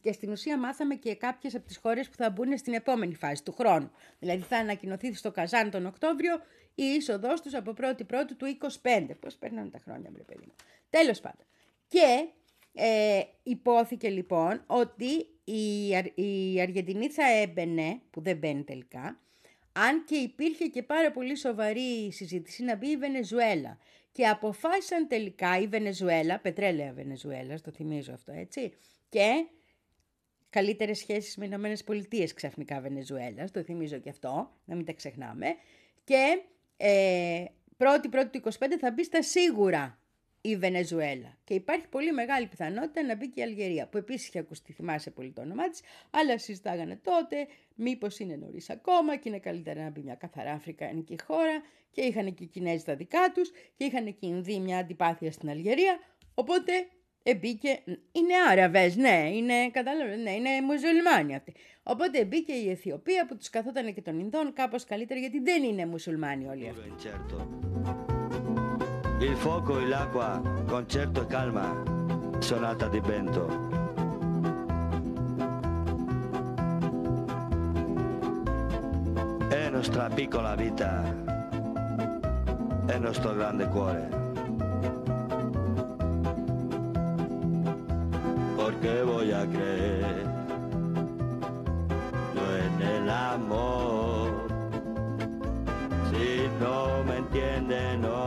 Και 0.01 0.11
στην 0.11 0.31
ουσία 0.31 0.57
μάθαμε 0.57 0.95
και 0.95 1.15
κάποιες 1.15 1.55
από 1.55 1.65
τις 1.65 1.77
χώρες 1.77 2.09
που 2.09 2.15
θα 2.15 2.29
μπουν 2.29 2.57
στην 2.57 2.73
επόμενη 2.73 3.15
φάση 3.15 3.43
του 3.43 3.51
χρόνου. 3.51 3.91
Δηλαδή 4.19 4.41
θα 4.41 4.57
ανακοινωθεί 4.57 5.13
στο 5.13 5.31
Καζάν 5.31 5.71
τον 5.71 5.85
Οκτώβριο 5.85 6.35
η 6.75 6.83
είσοδός 6.83 7.41
τους 7.41 7.53
από 7.53 7.73
1η 7.77 8.07
Πρώτου 8.07 8.35
του 8.35 8.57
25. 8.81 9.09
Πώς 9.19 9.35
περνάνε 9.35 9.69
τα 9.69 9.79
χρόνια, 9.79 10.09
μπρε 10.11 10.23
παιδί 10.23 10.43
μου. 10.45 10.53
Τέλος 10.89 11.19
πάντων. 11.19 11.45
Και 11.87 12.27
ε, 12.73 13.21
υπόθηκε 13.43 14.09
λοιπόν 14.09 14.63
ότι 14.67 15.27
η, 15.43 15.95
Αρ- 15.95 16.19
η 16.19 16.61
Αργεντινή 16.61 17.09
θα 17.09 17.31
έμπαινε, 17.31 18.01
που 18.09 18.21
δεν 18.21 18.37
μπαίνει 18.37 18.63
τελικά, 18.63 19.19
αν 19.77 20.05
και 20.05 20.15
υπήρχε 20.15 20.65
και 20.65 20.83
πάρα 20.83 21.11
πολύ 21.11 21.35
σοβαρή 21.35 22.11
συζήτηση 22.11 22.63
να 22.63 22.75
μπει 22.75 22.87
η 22.87 22.97
Βενεζουέλα. 22.97 23.77
Και 24.11 24.27
αποφάσισαν 24.27 25.07
τελικά 25.07 25.59
η 25.59 25.67
Βενεζουέλα, 25.67 26.39
πετρέλαια 26.39 26.93
Βενεζουέλα, 26.93 27.59
το 27.61 27.71
θυμίζω 27.71 28.13
αυτό 28.13 28.31
έτσι, 28.31 28.73
και 29.09 29.47
καλύτερες 30.49 30.97
σχέσεις 30.97 31.37
με 31.37 31.45
Ηνωμένες 31.45 31.83
Πολιτείες 31.83 32.33
ξαφνικά 32.33 32.79
Βενεζουέλας, 32.79 33.51
το 33.51 33.63
θυμίζω 33.63 33.97
και 33.97 34.09
αυτό, 34.09 34.51
να 34.65 34.75
μην 34.75 34.85
τα 34.85 34.93
ξεχνάμε. 34.93 35.47
Και 36.03 36.41
ε, 36.77 37.45
πρώτη 37.77 38.09
πρώτη 38.09 38.39
του 38.39 38.51
25 38.51 38.65
θα 38.79 38.91
μπει 38.91 39.03
στα 39.03 39.21
σίγουρα 39.21 39.99
η 40.47 40.55
Βενεζουέλα. 40.57 41.37
Και 41.43 41.53
υπάρχει 41.53 41.87
πολύ 41.87 42.11
μεγάλη 42.11 42.47
πιθανότητα 42.47 43.03
να 43.03 43.15
μπει 43.15 43.29
και 43.29 43.39
η 43.39 43.43
Αλγερία, 43.43 43.87
που 43.87 43.97
επίσης 43.97 44.27
είχε 44.27 44.39
ακουστεί, 44.39 44.73
θυμάσαι 44.73 45.11
πολύ 45.11 45.31
το 45.31 45.41
όνομά 45.41 45.69
της, 45.69 45.81
αλλά 46.11 46.37
συζητάγανε 46.37 46.99
τότε 47.03 47.47
μήπως 47.75 48.19
είναι 48.19 48.35
νωρίς 48.35 48.69
ακόμα 48.69 49.15
και 49.15 49.29
είναι 49.29 49.39
καλύτερα 49.39 49.83
να 49.83 49.89
μπει 49.89 50.01
μια 50.01 50.15
καθαρά 50.15 50.51
αφρικανική 50.51 51.15
χώρα 51.27 51.61
και 51.91 52.01
είχαν 52.01 52.33
και 52.33 52.43
οι 52.43 52.47
Κινέζοι 52.47 52.83
τα 52.83 52.95
δικά 52.95 53.31
τους 53.33 53.51
και 53.75 53.83
είχαν 53.83 54.05
και 54.05 54.11
οι 54.11 54.17
Ινδοί 54.19 54.59
μια 54.59 54.77
αντιπάθεια 54.77 55.31
στην 55.31 55.49
Αλγερία, 55.49 55.99
οπότε 56.33 56.71
εμπήκε, 57.23 57.83
είναι 58.11 58.33
Άραβες, 58.51 58.95
ναι, 58.95 59.29
είναι, 59.33 59.69
κατάλαβες, 59.69 60.17
ναι, 60.19 60.31
είναι 60.31 60.49
μουσουλμάνοι 60.61 61.35
αυτοί. 61.35 61.53
Οπότε 61.83 62.25
μπήκε 62.25 62.53
η 62.53 62.69
Αιθιοπία 62.69 63.25
που 63.25 63.37
τους 63.37 63.49
καθόταν 63.49 63.93
και 63.93 64.01
των 64.01 64.19
Ινδών 64.19 64.53
κάπως 64.53 64.83
καλύτερα 64.83 65.19
γιατί 65.19 65.39
δεν 65.39 65.63
είναι 65.63 65.85
μουσουλμάνοι 65.85 66.47
όλοι 66.47 66.69
αυτοί. 66.69 66.93
Il 69.19 69.35
fuoco 69.37 69.79
e 69.79 69.87
l'acqua, 69.87 70.41
concerto 70.67 71.21
e 71.21 71.25
calma, 71.27 71.73
sonata 72.39 72.87
di 72.87 72.99
vento. 72.99 73.47
È 79.47 79.69
nostra 79.69 80.09
piccola 80.09 80.55
vita, 80.55 81.01
è 82.85 82.97
nostro 82.97 83.33
grande 83.33 83.67
cuore. 83.67 84.09
Porque 88.57 89.03
voy 89.03 89.31
a 89.31 89.45
creer 89.47 90.25
yo 92.35 92.57
en 92.57 92.81
el 92.81 93.09
amor. 93.09 94.29
Si 96.11 96.49
no 96.59 97.03
me 97.03 97.17
entiende, 97.17 97.97
no 97.97 98.24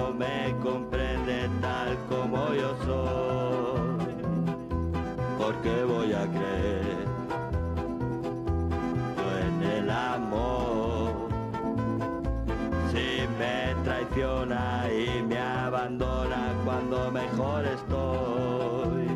mejor 17.39 17.65
estoy. 17.67 19.07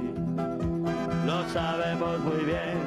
Lo 1.26 1.48
sabemos 1.48 2.20
muy 2.20 2.44
bien 2.44 2.81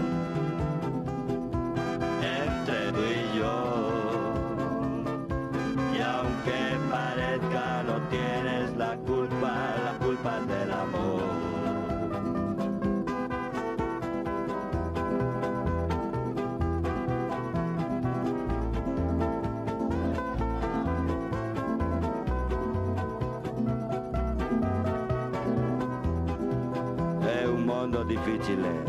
difficile 28.46 28.84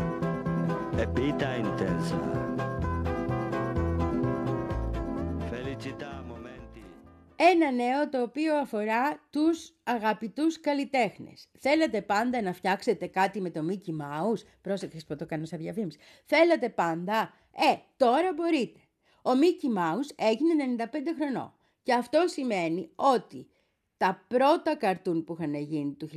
e 1.01 1.05
vita 1.13 1.55
intensa. 1.55 2.19
Felicità, 5.49 6.23
momenti. 6.27 6.83
Ένα 7.35 7.71
νέο 7.71 8.09
το 8.09 8.21
οποίο 8.21 8.55
αφορά 8.55 9.27
τους 9.29 9.73
αγαπητούς 9.83 10.59
καλλιτέχνες. 10.59 11.47
Θέλετε 11.59 12.01
πάντα 12.01 12.41
να 12.41 12.53
φτιάξετε 12.53 13.07
κάτι 13.07 13.41
με 13.41 13.49
το 13.49 13.61
Mickey 13.69 13.91
Mouse; 14.01 14.41
Πρόσεχε 14.61 14.99
που 15.07 15.15
το 15.15 15.25
κάνω 15.25 15.45
σαν 15.45 15.59
διαφήμιση. 15.59 15.99
Θέλετε 16.25 16.69
πάντα; 16.69 17.33
Ε, 17.71 17.75
τώρα 17.97 18.33
μπορείτε. 18.33 18.79
Ο 19.21 19.29
Mickey 19.31 19.77
Mouse 19.79 20.13
έγινε 20.15 20.75
95 20.77 20.85
χρονών. 21.17 21.53
Και 21.83 21.93
αυτό 21.93 22.23
σημαίνει 22.27 22.89
ότι 22.95 23.47
τα 23.97 24.25
πρώτα 24.27 24.75
καρτούν 24.75 25.23
που 25.23 25.33
είχαν 25.39 25.53
γίνει 25.53 25.93
του 25.93 26.09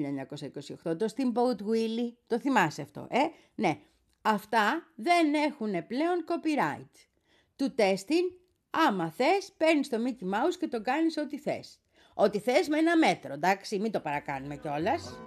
1928, 0.85 0.99
το 0.99 1.07
Steamboat 1.17 1.57
Willie, 1.57 2.13
το 2.27 2.39
θυμάσαι 2.39 2.83
αυτό, 2.83 3.07
ε; 3.11 3.19
Ναι. 3.55 3.79
Αυτά 4.23 4.87
δεν 4.95 5.35
έχουν 5.35 5.87
πλέον 5.87 6.25
copyright. 6.29 7.09
Του 7.57 7.75
τέστην, 7.75 8.25
άμα 8.71 9.11
θες, 9.11 9.53
παίρνεις 9.57 9.89
το 9.89 9.97
Mickey 10.07 10.25
Mouse 10.25 10.55
και 10.59 10.69
το 10.69 10.83
κάνεις 10.83 11.17
ό,τι 11.17 11.39
θες. 11.39 11.81
Ό,τι 12.15 12.39
θες 12.39 12.69
με 12.69 12.79
ένα 12.79 12.97
μέτρο, 12.97 13.33
εντάξει, 13.33 13.79
μην 13.79 13.93
το 13.93 14.01
παρακάνουμε 14.01 14.57
κιόλας. 14.57 15.19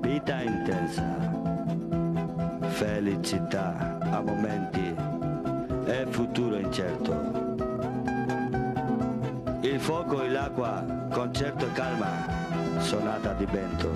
Vita 0.00 0.42
intensa. 0.42 1.04
Felicità 2.68 3.98
a 4.00 4.20
momenti 4.20 4.94
e 5.86 6.06
futuro 6.10 6.56
incerto. 6.58 7.44
Il 9.62 9.80
fuoco 9.80 10.22
e 10.22 10.28
l'acqua, 10.28 10.84
concerto 11.10 11.66
e 11.66 11.72
calma, 11.72 12.10
sonata 12.78 13.32
di 13.32 13.46
vento. 13.46 13.90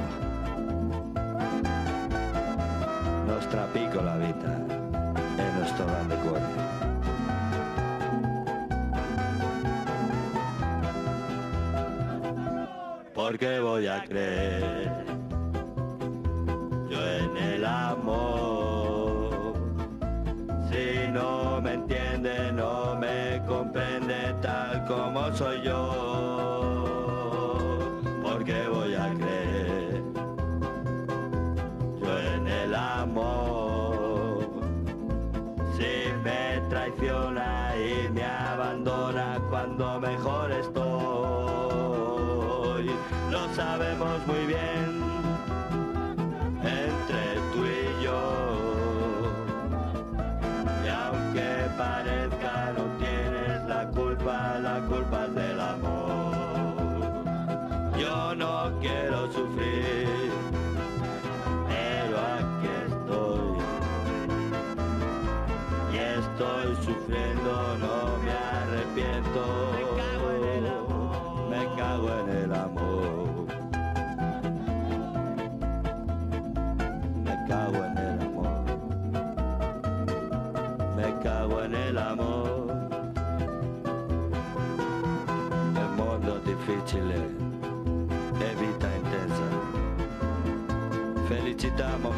Nostra 3.26 3.62
piccola 3.72 4.16
vita 4.16 4.64
e 5.36 5.51
nostro 5.59 5.84
grande 5.84 6.16
cuore. 6.16 6.78
Porque 13.12 13.61
voy 13.61 13.86
a 13.86 14.03
creer 14.03 15.09
soy 25.41 25.59
yo. 25.62 25.78
Porque 28.22 28.68
voy 28.68 28.95
a 28.95 29.14
creer 29.14 30.03
yo 32.03 32.12
en 32.34 32.47
el 32.47 32.74
amor. 32.74 34.45
Si 35.76 35.93
me 36.24 36.61
traiciona 36.68 37.74
y 37.74 38.11
me 38.12 38.24
abandona 38.24 39.41
cuando 39.49 39.99
mejor 39.99 40.53
estoy. 40.53 40.80
Lo 43.30 43.43
sabemos 43.55 44.26
muy 44.26 44.45
bien 44.47 44.70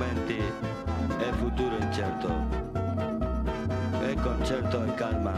Felicità, 0.03 0.13
momenti 0.13 0.43
e 1.19 1.33
futuro 1.39 1.77
incerto. 1.79 2.29
E 4.03 4.15
concerto 4.21 4.85
e 4.85 4.95
calma. 4.95 5.33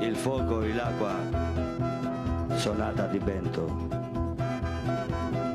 Il 0.00 0.14
fuoco 0.14 0.62
e 0.62 0.74
l'acqua. 0.74 1.14
Sonata 2.56 3.06
di 3.06 3.18
vento. 3.18 3.88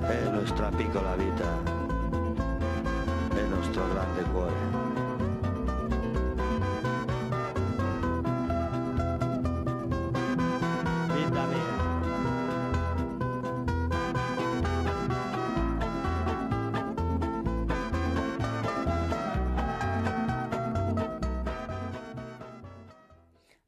È 0.02 0.30
nostra 0.30 0.70
piccola 0.70 1.16
vita. 1.16 1.46
È 3.30 3.42
nostro 3.42 3.88
grande 3.94 4.24
cuore. 4.32 4.65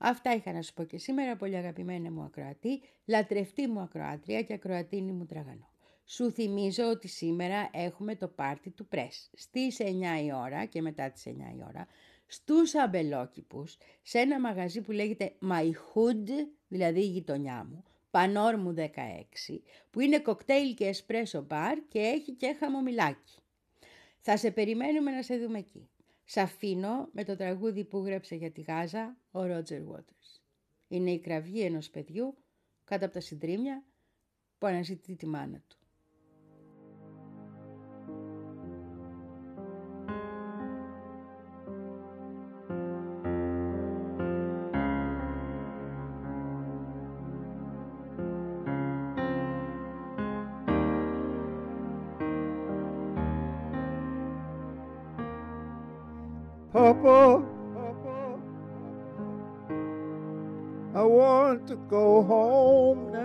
Αυτά 0.10 0.34
είχα 0.34 0.52
να 0.52 0.62
σου 0.62 0.74
πω 0.74 0.84
και 0.84 0.98
σήμερα, 0.98 1.36
πολύ 1.36 1.56
αγαπημένα 1.56 2.12
μου 2.12 2.22
ακροατή, 2.22 2.82
λατρευτή 3.06 3.68
μου 3.68 3.80
ακροάτρια 3.80 4.42
και 4.42 4.54
ακροατίνη 4.54 5.12
μου 5.12 5.26
τραγανό. 5.26 5.70
Σου 6.06 6.32
θυμίζω 6.32 6.90
ότι 6.90 7.08
σήμερα 7.08 7.70
έχουμε 7.74 8.16
το 8.16 8.28
πάρτι 8.28 8.70
του 8.70 8.88
Πρέσ 8.88 9.30
στις 9.34 9.78
9 9.80 9.84
η 10.24 10.34
ώρα 10.34 10.66
και 10.66 10.82
μετά 10.82 11.12
τις 11.12 11.24
9 11.28 11.30
η 11.30 11.64
ώρα 11.68 11.88
στους 12.28 12.76
αμπελόκηπους 12.76 13.78
σε 14.02 14.20
ένα 14.20 14.40
μαγαζί 14.40 14.82
που 14.82 14.92
λέγεται 14.92 15.34
My 15.50 15.66
Hood, 15.66 16.48
δηλαδή 16.68 17.00
η 17.00 17.08
γειτονιά 17.08 17.68
μου, 17.70 17.84
Πανόρμου 18.12 18.74
16, 18.78 18.84
που 19.90 20.00
είναι 20.00 20.20
κοκτέιλ 20.20 20.74
και 20.74 20.86
εσπρέσο 20.86 21.42
μπαρ 21.42 21.78
και 21.88 22.00
έχει 22.00 22.32
και 22.32 22.56
χαμομηλάκι. 22.60 23.36
Θα 24.20 24.38
σε 24.38 24.52
περιμένουμε 24.52 25.12
να 25.12 25.22
σε 25.22 25.38
δούμε 25.38 25.58
εκεί. 25.58 25.90
Σ' 26.30 26.38
αφήνω 26.38 27.10
με 27.12 27.24
το 27.24 27.36
τραγούδι 27.36 27.86
που 27.86 27.98
γράψε 27.98 28.36
για 28.36 28.52
τη 28.52 28.62
Γάζα 28.62 29.18
ο 29.32 29.46
Ρότζερ 29.46 29.82
Waters. 29.82 30.42
Είναι 30.88 31.12
η 31.12 31.20
κραυγή 31.20 31.62
ενός 31.62 31.90
παιδιού 31.90 32.38
κάτω 32.84 33.06
από 33.06 33.14
τα 33.14 33.20
συντρίμια 33.20 33.86
που 34.58 34.68
αναζητεί 34.68 35.16
τη 35.16 35.26
μάνα 35.26 35.64
του. 35.68 35.78
To 61.68 61.76
go 61.90 62.24
home 62.24 63.17